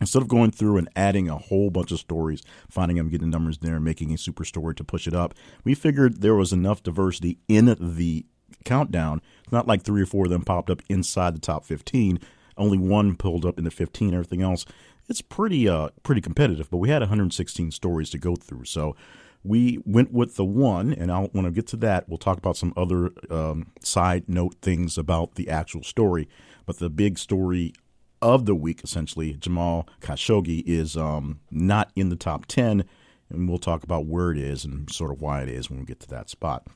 [0.00, 3.58] Instead of going through and adding a whole bunch of stories, finding them, getting numbers
[3.58, 5.34] there, and making a super story to push it up,
[5.64, 8.24] we figured there was enough diversity in the
[8.64, 9.20] countdown.
[9.42, 12.20] It's not like three or four of them popped up inside the top 15
[12.58, 14.14] only one pulled up in the 15.
[14.14, 14.64] Everything else,
[15.08, 16.70] it's pretty uh pretty competitive.
[16.70, 18.96] But we had 116 stories to go through, so
[19.44, 20.92] we went with the one.
[20.92, 24.56] And I'll when I get to that, we'll talk about some other um, side note
[24.60, 26.28] things about the actual story.
[26.66, 27.72] But the big story
[28.20, 32.84] of the week, essentially, Jamal Khashoggi is um, not in the top 10,
[33.30, 35.86] and we'll talk about where it is and sort of why it is when we
[35.86, 36.66] get to that spot.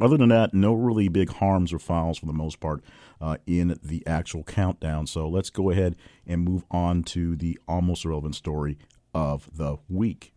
[0.00, 2.82] Other than that, no really big harms or fouls for the most part
[3.24, 5.06] uh, in the actual countdown.
[5.06, 5.96] So let's go ahead
[6.26, 8.76] and move on to the almost irrelevant story
[9.14, 10.34] of the week.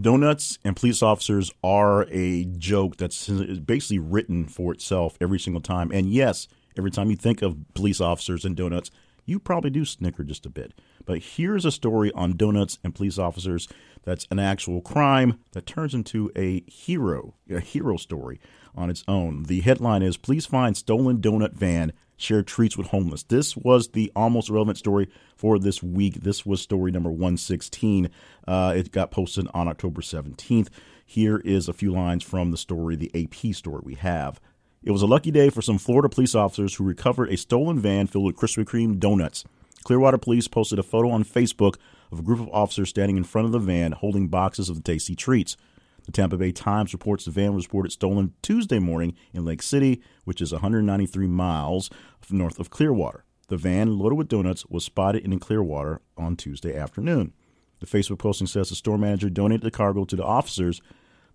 [0.00, 5.90] Donuts and police officers are a joke that's basically written for itself every single time.
[5.92, 6.46] And yes,
[6.76, 8.92] every time you think of police officers and donuts,
[9.24, 10.74] you probably do snicker just a bit.
[11.04, 13.66] But here's a story on donuts and police officers
[14.08, 18.40] that's an actual crime that turns into a hero, a hero story
[18.74, 19.42] on its own.
[19.42, 23.24] The headline is Police Find Stolen Donut Van Share Treats with Homeless.
[23.24, 26.22] This was the almost relevant story for this week.
[26.22, 28.08] This was story number 116.
[28.46, 30.68] Uh, it got posted on October 17th.
[31.04, 34.40] Here is a few lines from the story, the AP story we have.
[34.82, 38.06] It was a lucky day for some Florida police officers who recovered a stolen van
[38.06, 39.44] filled with Krispy Kreme donuts.
[39.84, 41.76] Clearwater Police posted a photo on Facebook
[42.10, 44.82] of a group of officers standing in front of the van holding boxes of the
[44.82, 45.56] tasty treats.
[46.04, 50.00] The Tampa Bay Times reports the van was reported stolen Tuesday morning in Lake City,
[50.24, 51.90] which is 193 miles
[52.30, 53.24] north of Clearwater.
[53.48, 57.32] The van, loaded with donuts, was spotted in Clearwater on Tuesday afternoon.
[57.80, 60.80] The Facebook posting says the store manager donated the cargo to the officers.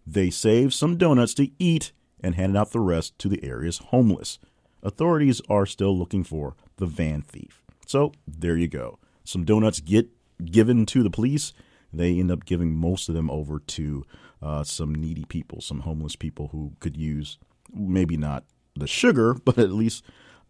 [0.05, 4.39] They saved some donuts to eat and handed out the rest to the area's homeless.
[4.81, 7.63] Authorities are still looking for the van thief.
[7.85, 8.99] So there you go.
[9.23, 10.09] Some donuts get
[10.45, 11.53] given to the police.
[11.91, 14.05] They end up giving most of them over to
[14.41, 17.37] uh, some needy people, some homeless people who could use
[17.73, 18.43] maybe not
[18.75, 20.03] the sugar, but at least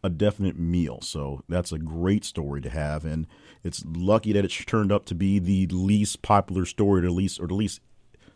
[0.03, 0.99] a definite meal.
[1.01, 3.27] So that's a great story to have, and
[3.63, 7.39] it's lucky that it turned up to be the least popular story, or the least,
[7.39, 7.79] or the least,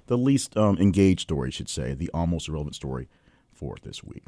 [0.08, 3.10] the least um, engaged story, I should say, the almost irrelevant story
[3.52, 4.24] for this week.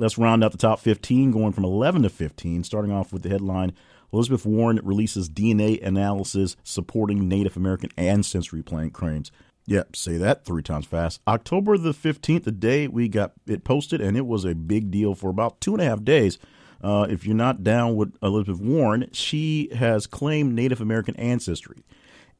[0.00, 3.28] Let's round out the top 15, going from 11 to 15, starting off with the
[3.28, 3.74] headline
[4.14, 9.30] Elizabeth Warren releases DNA analysis supporting Native American ancestry claims.
[9.66, 11.20] Yep, say that three times fast.
[11.28, 15.14] October the 15th, the day we got it posted, and it was a big deal
[15.14, 16.38] for about two and a half days.
[16.82, 21.84] Uh, if you're not down with Elizabeth Warren, she has claimed Native American ancestry.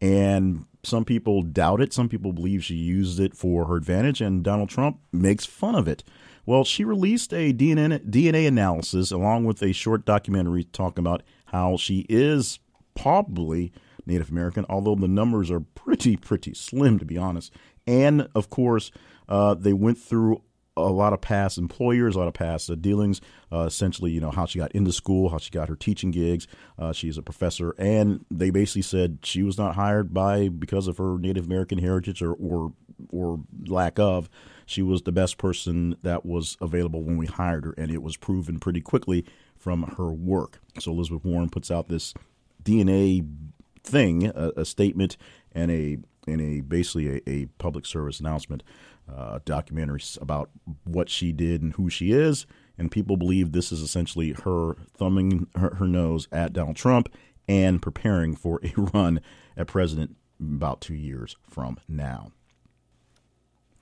[0.00, 1.92] And some people doubt it.
[1.92, 5.86] Some people believe she used it for her advantage, and Donald Trump makes fun of
[5.86, 6.02] it.
[6.46, 11.76] Well, she released a DNA, DNA analysis along with a short documentary talking about how
[11.76, 12.58] she is
[12.94, 13.72] probably
[14.06, 17.52] Native American, although the numbers are pretty, pretty slim, to be honest.
[17.86, 18.90] And of course,
[19.28, 20.42] uh, they went through
[20.76, 23.20] a lot of past employers, a lot of past uh, dealings.
[23.52, 26.46] Uh, essentially, you know how she got into school, how she got her teaching gigs.
[26.78, 30.98] Uh, she's a professor, and they basically said she was not hired by because of
[30.98, 32.72] her Native American heritage or or,
[33.10, 34.28] or lack of.
[34.70, 38.16] She was the best person that was available when we hired her, and it was
[38.16, 39.24] proven pretty quickly
[39.56, 40.60] from her work.
[40.78, 42.14] So Elizabeth Warren puts out this
[42.62, 43.28] DNA
[43.82, 45.16] thing, a, a statement
[45.50, 45.98] and a
[46.28, 48.62] and a basically a, a public service announcement,
[49.12, 50.50] uh, documentary about
[50.84, 52.46] what she did and who she is.
[52.78, 57.08] And people believe this is essentially her thumbing her, her nose at Donald Trump
[57.48, 59.20] and preparing for a run
[59.56, 62.30] at president about two years from now.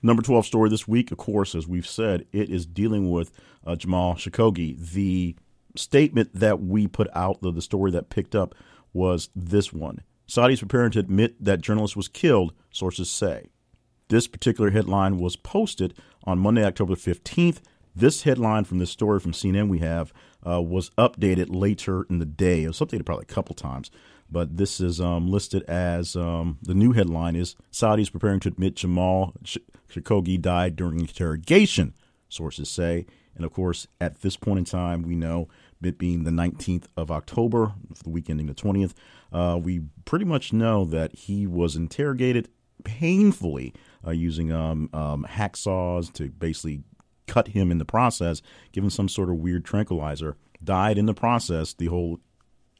[0.01, 3.31] Number 12 story this week, of course, as we've said, it is dealing with
[3.65, 4.77] uh, Jamal Khashoggi.
[4.93, 5.35] The
[5.75, 8.55] statement that we put out, the, the story that picked up,
[8.93, 10.01] was this one.
[10.27, 13.47] Saudis preparing to admit that journalist was killed, sources say.
[14.07, 15.93] This particular headline was posted
[16.23, 17.59] on Monday, October 15th.
[17.95, 20.13] This headline from this story from CNN we have
[20.45, 22.63] uh, was updated later in the day.
[22.63, 23.91] It was updated probably a couple times,
[24.31, 28.75] but this is um, listed as um, the new headline is Saudis preparing to admit
[28.75, 29.33] Jamal
[29.89, 31.93] Khashoggi died during interrogation,
[32.29, 33.05] sources say.
[33.35, 35.47] And of course, at this point in time, we know
[35.81, 37.73] it being the 19th of October,
[38.03, 38.93] the week ending the 20th,
[39.31, 42.49] uh, we pretty much know that he was interrogated
[42.83, 43.73] painfully
[44.05, 46.83] uh, using um, um, hacksaws to basically
[47.27, 50.35] cut him in the process, given some sort of weird tranquilizer.
[50.61, 51.73] Died in the process.
[51.73, 52.19] The whole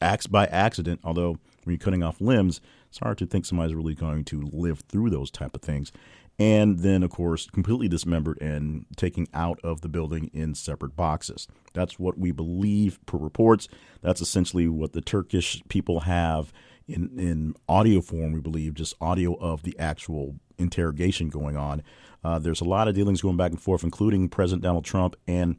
[0.02, 1.00] acts by accident.
[1.04, 1.32] Although
[1.64, 5.10] when you're cutting off limbs, it's hard to think somebody's really going to live through
[5.10, 5.91] those type of things.
[6.39, 11.47] And then of course completely dismembered and taken out of the building in separate boxes.
[11.74, 13.68] That's what we believe per reports.
[14.02, 16.54] That's essentially what the turkish people have
[16.88, 21.84] in in audio form we believe just audio of the actual interrogation going on.
[22.24, 25.56] Uh, there's a lot of dealings going back and forth including president donald trump and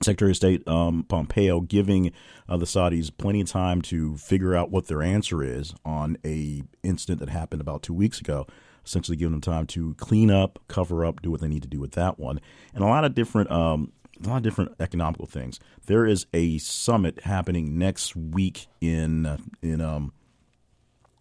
[0.00, 2.12] Secretary of State um, Pompeo giving
[2.48, 6.62] uh, the Saudis plenty of time to figure out what their answer is on a
[6.82, 8.46] incident that happened about two weeks ago
[8.86, 11.78] essentially giving them time to clean up, cover up, do what they need to do
[11.78, 12.40] with that one.
[12.74, 13.92] And a lot of different um,
[14.24, 15.60] a lot of different economical things.
[15.86, 20.12] There is a summit happening next week in uh, in um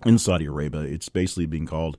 [0.05, 0.82] in Saudi Arabia.
[0.82, 1.97] It's basically being called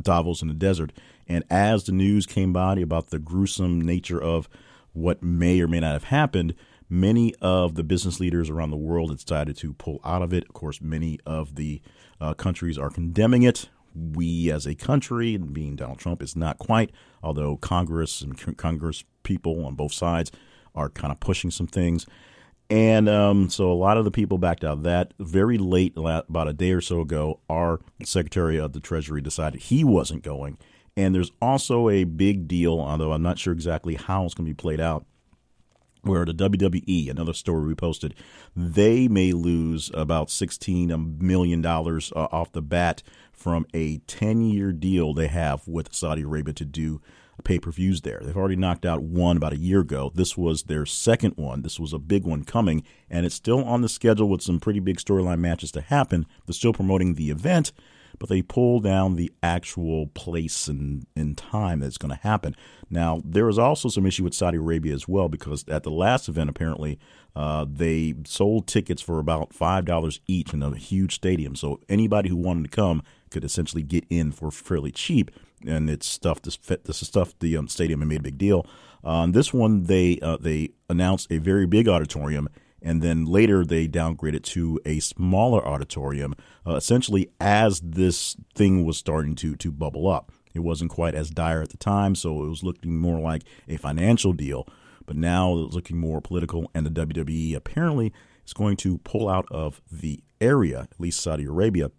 [0.00, 0.92] Davos in the desert.
[1.28, 4.48] And as the news came by about the gruesome nature of
[4.94, 6.54] what may or may not have happened,
[6.88, 10.44] many of the business leaders around the world decided to pull out of it.
[10.44, 11.82] Of course, many of the
[12.20, 13.68] uh, countries are condemning it.
[13.94, 16.90] We, as a country, being Donald Trump, is not quite,
[17.22, 20.32] although Congress and Congress people on both sides
[20.74, 22.06] are kind of pushing some things.
[22.70, 25.12] And um, so a lot of the people backed out of that.
[25.18, 29.84] Very late, about a day or so ago, our Secretary of the Treasury decided he
[29.84, 30.58] wasn't going.
[30.96, 34.50] And there's also a big deal, although I'm not sure exactly how it's going to
[34.50, 35.04] be played out,
[36.02, 38.14] where the WWE, another story we posted,
[38.54, 45.12] they may lose about $16 million uh, off the bat from a 10 year deal
[45.12, 47.00] they have with Saudi Arabia to do
[47.42, 48.20] pay per views there.
[48.22, 50.12] They've already knocked out one about a year ago.
[50.14, 51.62] This was their second one.
[51.62, 54.80] This was a big one coming, and it's still on the schedule with some pretty
[54.80, 56.26] big storyline matches to happen.
[56.46, 57.72] They're still promoting the event,
[58.18, 62.56] but they pull down the actual place and, and time that's going to happen.
[62.90, 66.28] Now, there is also some issue with Saudi Arabia as well because at the last
[66.28, 66.98] event, apparently,
[67.34, 71.56] uh, they sold tickets for about $5 each in a huge stadium.
[71.56, 75.30] So anybody who wanted to come could essentially get in for fairly cheap
[75.66, 78.66] and it's stuff this this is stuff the um, stadium made a big deal.
[79.02, 82.48] On um, this one, they uh, they announced a very big auditorium,
[82.84, 86.34] and then later they downgraded to a smaller auditorium,
[86.66, 90.30] uh, essentially as this thing was starting to to bubble up.
[90.54, 93.76] It wasn't quite as dire at the time, so it was looking more like a
[93.76, 94.68] financial deal.
[95.06, 98.12] But now it's looking more political, and the WWE apparently
[98.46, 101.90] is going to pull out of the area, at least Saudi Arabia,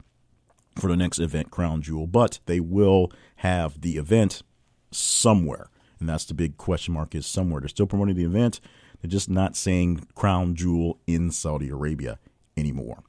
[0.79, 2.07] for the next event, Crown Jewel.
[2.07, 4.41] But they will have the event
[4.91, 5.69] somewhere.
[5.99, 7.61] And that's the big question mark is somewhere.
[7.61, 8.59] They're still promoting the event.
[9.06, 12.18] They're just not saying Crown Jewel in Saudi Arabia
[12.58, 13.03] anymore.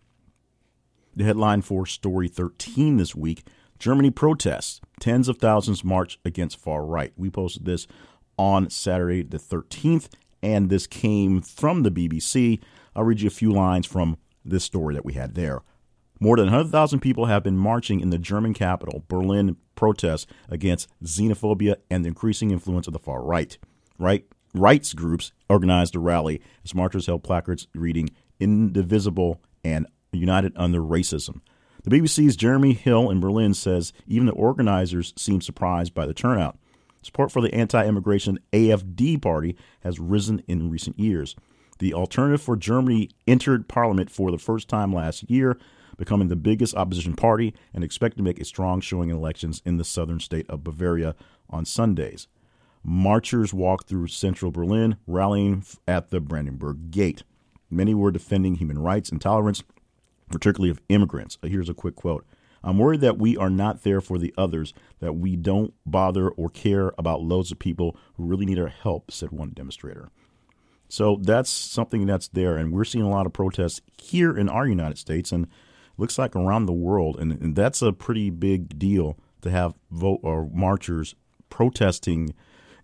[1.15, 3.45] The headline for Story 13 this week
[3.79, 4.83] Germany protests.
[5.01, 7.15] Tens of thousands march against far right.
[7.17, 7.87] We posted this
[8.37, 10.09] on Saturday the 13th,
[10.43, 12.61] and this came from the BBC.
[12.95, 15.63] I'll read you a few lines from this story that we had there.
[16.21, 21.77] More than 100,000 people have been marching in the German capital, Berlin, protests against xenophobia
[21.91, 23.57] and the increasing influence of the far right.
[23.99, 24.27] Right
[24.59, 31.41] rights groups organized a rally as marchers held placards reading "Indivisible" and "United Under Racism."
[31.85, 36.59] The BBC's Jeremy Hill in Berlin says even the organizers seem surprised by the turnout.
[37.03, 41.37] Support for the anti-immigration AFD party has risen in recent years.
[41.79, 45.57] The Alternative for Germany entered parliament for the first time last year
[45.97, 49.77] becoming the biggest opposition party and expect to make a strong showing in elections in
[49.77, 51.15] the southern state of Bavaria
[51.49, 52.29] on Sundays.
[52.89, 57.25] Marchers walked through central Berlin, rallying at the Brandenburg Gate.
[57.69, 59.65] Many were defending human rights and tolerance,
[60.31, 61.37] particularly of immigrants.
[61.43, 62.25] Uh, here's a quick quote.
[62.63, 66.49] I'm worried that we are not there for the others, that we don't bother or
[66.49, 70.11] care about loads of people who really need our help, said one demonstrator.
[70.89, 74.67] So that's something that's there, and we're seeing a lot of protests here in our
[74.67, 75.49] United States, and
[75.99, 80.21] looks like around the world, and, and that's a pretty big deal to have vote
[80.23, 81.17] or marchers
[81.51, 82.33] protesting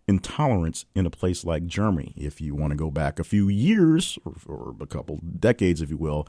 [0.09, 2.13] intolerance in a place like Germany.
[2.17, 5.91] If you want to go back a few years or, or, a couple decades, if
[5.91, 6.27] you will,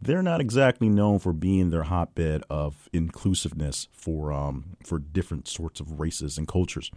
[0.00, 5.80] they're not exactly known for being their hotbed of inclusiveness for um, for different sorts
[5.80, 6.90] of races and cultures.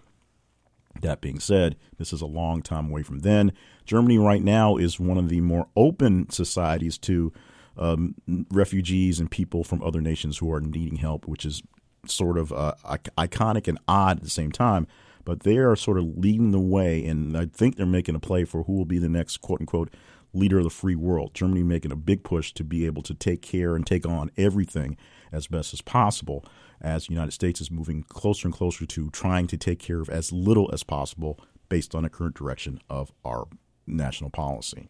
[1.01, 3.53] That being said, this is a long time away from then.
[3.85, 7.31] Germany right now is one of the more open societies to
[7.77, 8.15] um,
[8.51, 11.63] refugees and people from other nations who are needing help, which is
[12.05, 12.73] sort of uh,
[13.17, 14.87] iconic and odd at the same time.
[15.29, 18.45] But they are sort of leading the way, and I think they're making a play
[18.45, 19.93] for who will be the next quote unquote
[20.33, 21.35] leader of the free world.
[21.35, 24.97] Germany making a big push to be able to take care and take on everything
[25.31, 26.43] as best as possible,
[26.81, 30.09] as the United States is moving closer and closer to trying to take care of
[30.09, 33.45] as little as possible based on the current direction of our
[33.85, 34.89] national policy.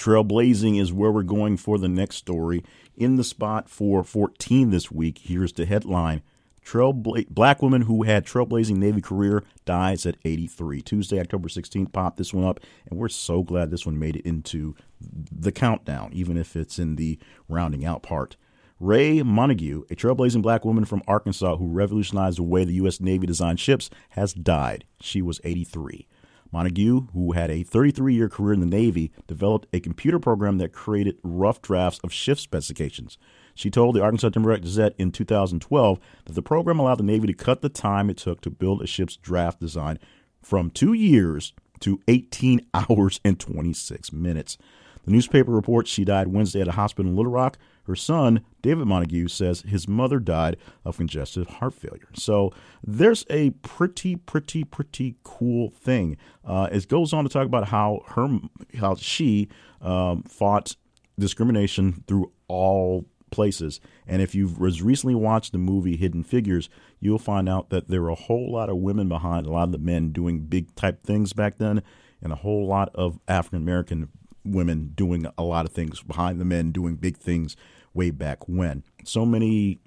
[0.00, 2.64] Trailblazing is where we're going for the next story.
[2.96, 6.22] In the spot for 14 this week, here's the headline.
[6.68, 10.82] Trailbla- black woman who had trailblazing Navy career dies at 83.
[10.82, 14.26] Tuesday, October 16th, popped this one up, and we're so glad this one made it
[14.26, 18.36] into the countdown, even if it's in the rounding out part.
[18.78, 23.00] Raye Montague, a trailblazing black woman from Arkansas who revolutionized the way the U.S.
[23.00, 24.84] Navy designed ships, has died.
[25.00, 26.06] She was 83.
[26.52, 30.74] Montague, who had a 33 year career in the Navy, developed a computer program that
[30.74, 33.16] created rough drafts of ship specifications.
[33.58, 37.34] She told the Arkansas Democrat Gazette in 2012 that the program allowed the Navy to
[37.34, 39.98] cut the time it took to build a ship's draft design
[40.40, 44.58] from two years to 18 hours and 26 minutes.
[45.04, 47.58] The newspaper reports she died Wednesday at a hospital in Little Rock.
[47.88, 52.10] Her son, David Montague, says his mother died of congestive heart failure.
[52.14, 52.52] So
[52.86, 56.16] there's a pretty, pretty, pretty cool thing.
[56.44, 58.38] Uh, it goes on to talk about how her,
[58.78, 59.48] how she
[59.80, 60.76] um, fought
[61.18, 63.80] discrimination through all places.
[64.06, 66.68] And if you've recently watched the movie Hidden Figures,
[67.00, 69.72] you'll find out that there were a whole lot of women behind a lot of
[69.72, 71.82] the men doing big type things back then,
[72.22, 74.08] and a whole lot of African American
[74.44, 77.56] women doing a lot of things behind the men doing big things
[77.94, 78.82] way back when.
[79.04, 79.80] So many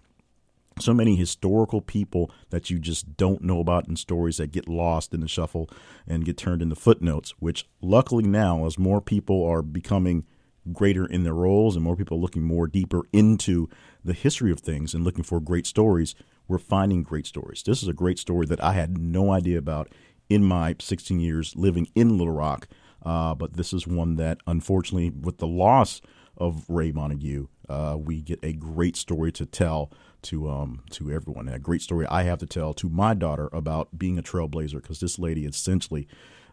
[0.79, 5.13] so many historical people that you just don't know about in stories that get lost
[5.13, 5.69] in the shuffle
[6.07, 10.25] and get turned into footnotes, which luckily now as more people are becoming
[10.71, 13.69] greater in their roles and more people looking more deeper into
[14.03, 16.15] the history of things and looking for great stories,
[16.47, 17.63] we're finding great stories.
[17.63, 19.89] This is a great story that I had no idea about
[20.29, 22.67] in my 16 years living in Little Rock
[23.03, 26.01] uh, but this is one that, unfortunately, with the loss
[26.37, 29.91] of Raye Montague, uh, we get a great story to tell
[30.23, 31.47] to um, to everyone.
[31.47, 34.99] A great story I have to tell to my daughter about being a trailblazer because
[34.99, 36.07] this lady essentially.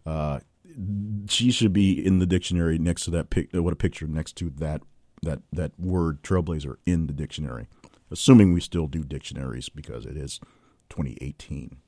[0.06, 0.40] Uh,
[1.28, 3.54] she should be in the dictionary next to that pic.
[3.54, 4.82] Uh, what a picture next to that
[5.22, 7.66] that that word trailblazer in the dictionary,
[8.10, 10.38] assuming we still do dictionaries because it is
[10.90, 11.78] 2018.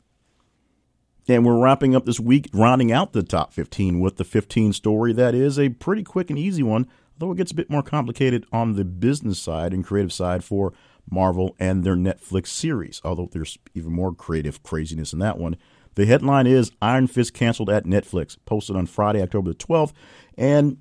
[1.29, 5.13] And we're wrapping up this week, rounding out the top 15 with the 15 story
[5.13, 8.47] that is a pretty quick and easy one, although it gets a bit more complicated
[8.53, 10.73] on the business side and creative side for
[11.09, 15.57] Marvel and their Netflix series, although there's even more creative craziness in that one.
[15.95, 19.93] The headline is Iron Fist canceled at Netflix, posted on Friday, October the 12th.
[20.37, 20.79] And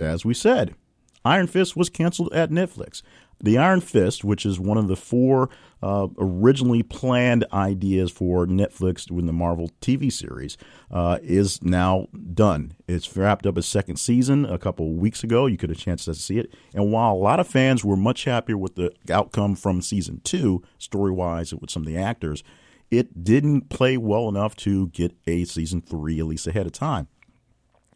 [0.00, 0.74] as we said,
[1.24, 3.02] Iron Fist was canceled at Netflix.
[3.42, 5.50] The Iron Fist, which is one of the four
[5.82, 10.56] uh, originally planned ideas for Netflix with the Marvel TV series,
[10.92, 12.74] uh, is now done.
[12.86, 15.46] It's wrapped up its second season a couple weeks ago.
[15.46, 16.54] You could have a chance to see it.
[16.72, 20.62] And while a lot of fans were much happier with the outcome from season two,
[20.78, 22.44] story wise, with some of the actors,
[22.92, 27.08] it didn't play well enough to get a season three, at least ahead of time.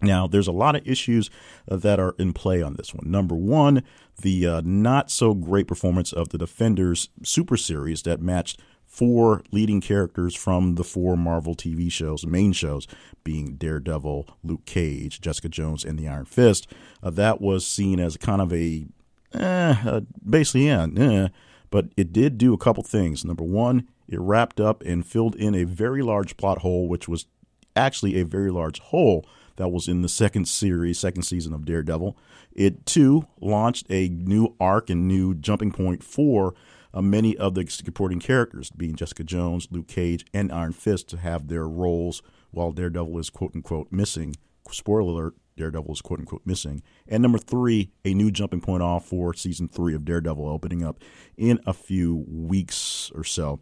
[0.01, 1.31] Now, there's a lot of issues
[1.71, 3.11] uh, that are in play on this one.
[3.11, 3.83] Number one,
[4.21, 9.83] the uh, not so great performance of the Defenders Super Series that matched four leading
[9.83, 12.87] characters from the four Marvel TV shows, main shows,
[13.23, 16.67] being Daredevil, Luke Cage, Jessica Jones, and the Iron Fist.
[17.03, 18.87] Uh, that was seen as kind of a,
[19.35, 21.29] eh, uh, basically, yeah, eh,
[21.71, 23.25] but it did do a couple things.
[23.25, 27.27] Number one, it wrapped up and filled in a very large plot hole, which was
[27.75, 29.27] actually a very large hole
[29.57, 32.17] that was in the second series, second season of Daredevil.
[32.53, 36.55] It too launched a new arc and new jumping point for
[36.95, 41.19] uh, many of the supporting characters, being Jessica Jones, Luke Cage, and Iron Fist, to
[41.19, 44.35] have their roles while Daredevil is quote unquote missing.
[44.71, 46.83] Spoiler alert: Daredevil is quote unquote missing.
[47.07, 50.99] And number three, a new jumping point off for season three of Daredevil opening up
[51.37, 53.61] in a few weeks or so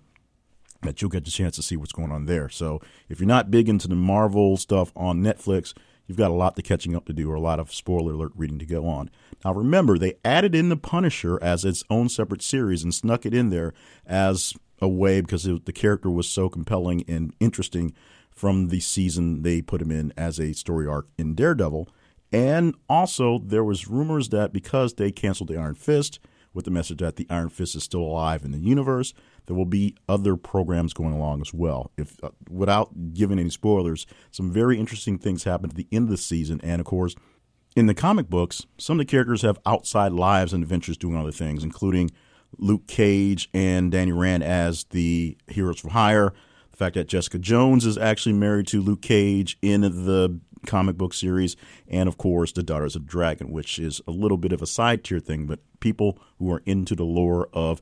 [0.85, 2.49] that you'll get the chance to see what's going on there.
[2.49, 5.75] So if you're not big into the Marvel stuff on Netflix,
[6.07, 8.33] you've got a lot to catching up to do or a lot of spoiler alert
[8.35, 9.11] reading to go on.
[9.45, 13.35] Now remember, they added in the Punisher as its own separate series and snuck it
[13.35, 13.73] in there
[14.07, 17.95] as a way because it, the character was so compelling and interesting
[18.31, 21.89] from the season they put him in as a story arc in Daredevil.
[22.33, 26.19] And also, there was rumors that because they canceled the Iron Fist
[26.55, 29.13] with the message that the Iron Fist is still alive in the universe,
[29.47, 31.91] there will be other programs going along as well.
[31.99, 36.11] If uh, without giving any spoilers, some very interesting things happen at the end of
[36.11, 37.15] the season, and of course,
[37.77, 41.33] in the comic books, some of the characters have outside lives and adventures doing other
[41.33, 42.11] things, including
[42.59, 46.33] Luke Cage and Danny Rand as the heroes for hire.
[46.71, 51.15] The fact that Jessica Jones is actually married to Luke Cage in the comic book
[51.15, 51.57] series,
[51.89, 55.05] and of course, The Daughters of Dragon, which is a little bit of a side
[55.05, 57.81] tier thing, but people who are into the lore of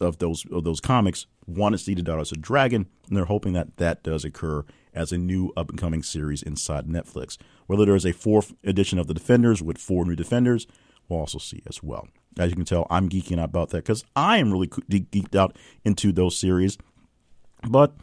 [0.00, 3.52] of those of those comics want to see the Daughters of Dragon, and they're hoping
[3.54, 7.36] that that does occur as a new up and coming series inside Netflix.
[7.66, 10.66] Whether there is a fourth edition of the Defenders with four new Defenders,
[11.08, 12.08] we'll also see as well.
[12.38, 15.56] As you can tell, I'm geeking out about that because I am really geeked out
[15.84, 16.78] into those series,
[17.68, 17.94] but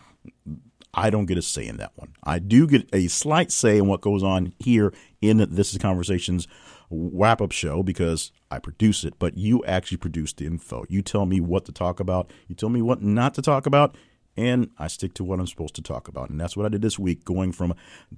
[0.94, 2.14] I don't get a say in that one.
[2.24, 6.48] I do get a slight say in what goes on here in This is Conversations
[6.90, 10.86] wrap up show because I produce it, but you actually produce the info.
[10.90, 13.96] You tell me what to talk about, you tell me what not to talk about,
[14.38, 16.30] and I stick to what I'm supposed to talk about.
[16.30, 17.74] And that's what I did this week, going from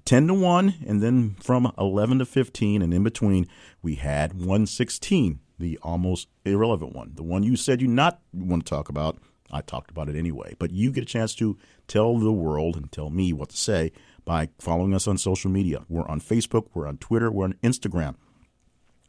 [0.06, 2.82] 10 to 1 and then from 11 to 15.
[2.82, 3.48] And in between,
[3.82, 8.70] we had 116, the almost irrelevant one, the one you said you not want to
[8.70, 9.18] talk about.
[9.54, 12.92] I talked about it anyway, but you get a chance to tell the world and
[12.92, 13.92] tell me what to say
[14.26, 15.86] by following us on social media.
[15.88, 18.16] We're on Facebook, we're on Twitter, we're on Instagram.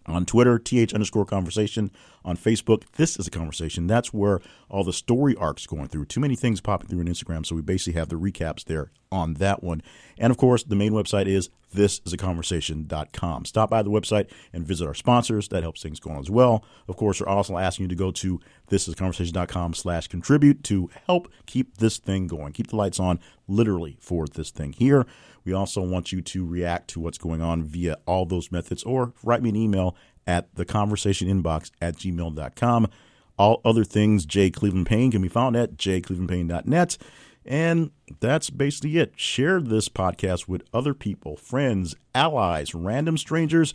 [0.06, 1.90] On Twitter, th underscore conversation.
[2.24, 3.86] On Facebook, this is a conversation.
[3.86, 4.40] That's where
[4.70, 6.06] all the story arcs going through.
[6.06, 9.34] Too many things popping through on Instagram, so we basically have the recaps there on
[9.34, 9.82] that one.
[10.18, 13.44] And of course, the main website is thisisaconversation.com.
[13.44, 15.48] Stop by the website and visit our sponsors.
[15.48, 16.64] That helps things go as well.
[16.88, 18.40] Of course, we're also asking you to go to
[18.70, 24.26] thisisaconversation.com slash contribute to help keep this thing going, keep the lights on literally for
[24.26, 25.06] this thing here.
[25.44, 29.12] We also want you to react to what's going on via all those methods or
[29.22, 32.88] write me an email at the conversation inbox at gmail.com.
[33.36, 36.96] All other things, Jay Cleveland Payne, can be found at jclevelandpayne.net.
[37.44, 37.90] And
[38.20, 39.12] that's basically it.
[39.16, 43.74] Share this podcast with other people, friends, allies, random strangers,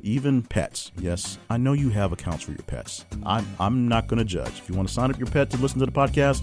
[0.00, 0.92] even pets.
[0.98, 3.04] Yes, I know you have accounts for your pets.
[3.24, 4.60] I'm, I'm not going to judge.
[4.60, 6.42] If you want to sign up your pet to listen to the podcast,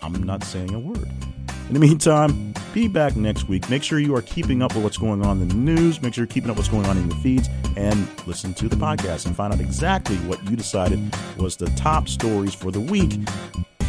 [0.00, 1.10] I'm not saying a word.
[1.72, 3.70] In the meantime, be back next week.
[3.70, 6.02] Make sure you are keeping up with what's going on in the news.
[6.02, 7.48] Make sure you're keeping up what's going on in your feeds
[7.78, 11.00] and listen to the podcast and find out exactly what you decided
[11.38, 13.18] was the top stories for the week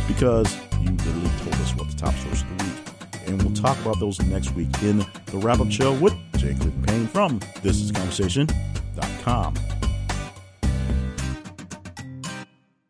[0.08, 2.74] because you literally told us what the top stories of the week.
[3.28, 6.88] And we'll talk about those next week in the wrap up show with Jay Cleveland
[6.88, 9.56] Payne from thisisconversation.com.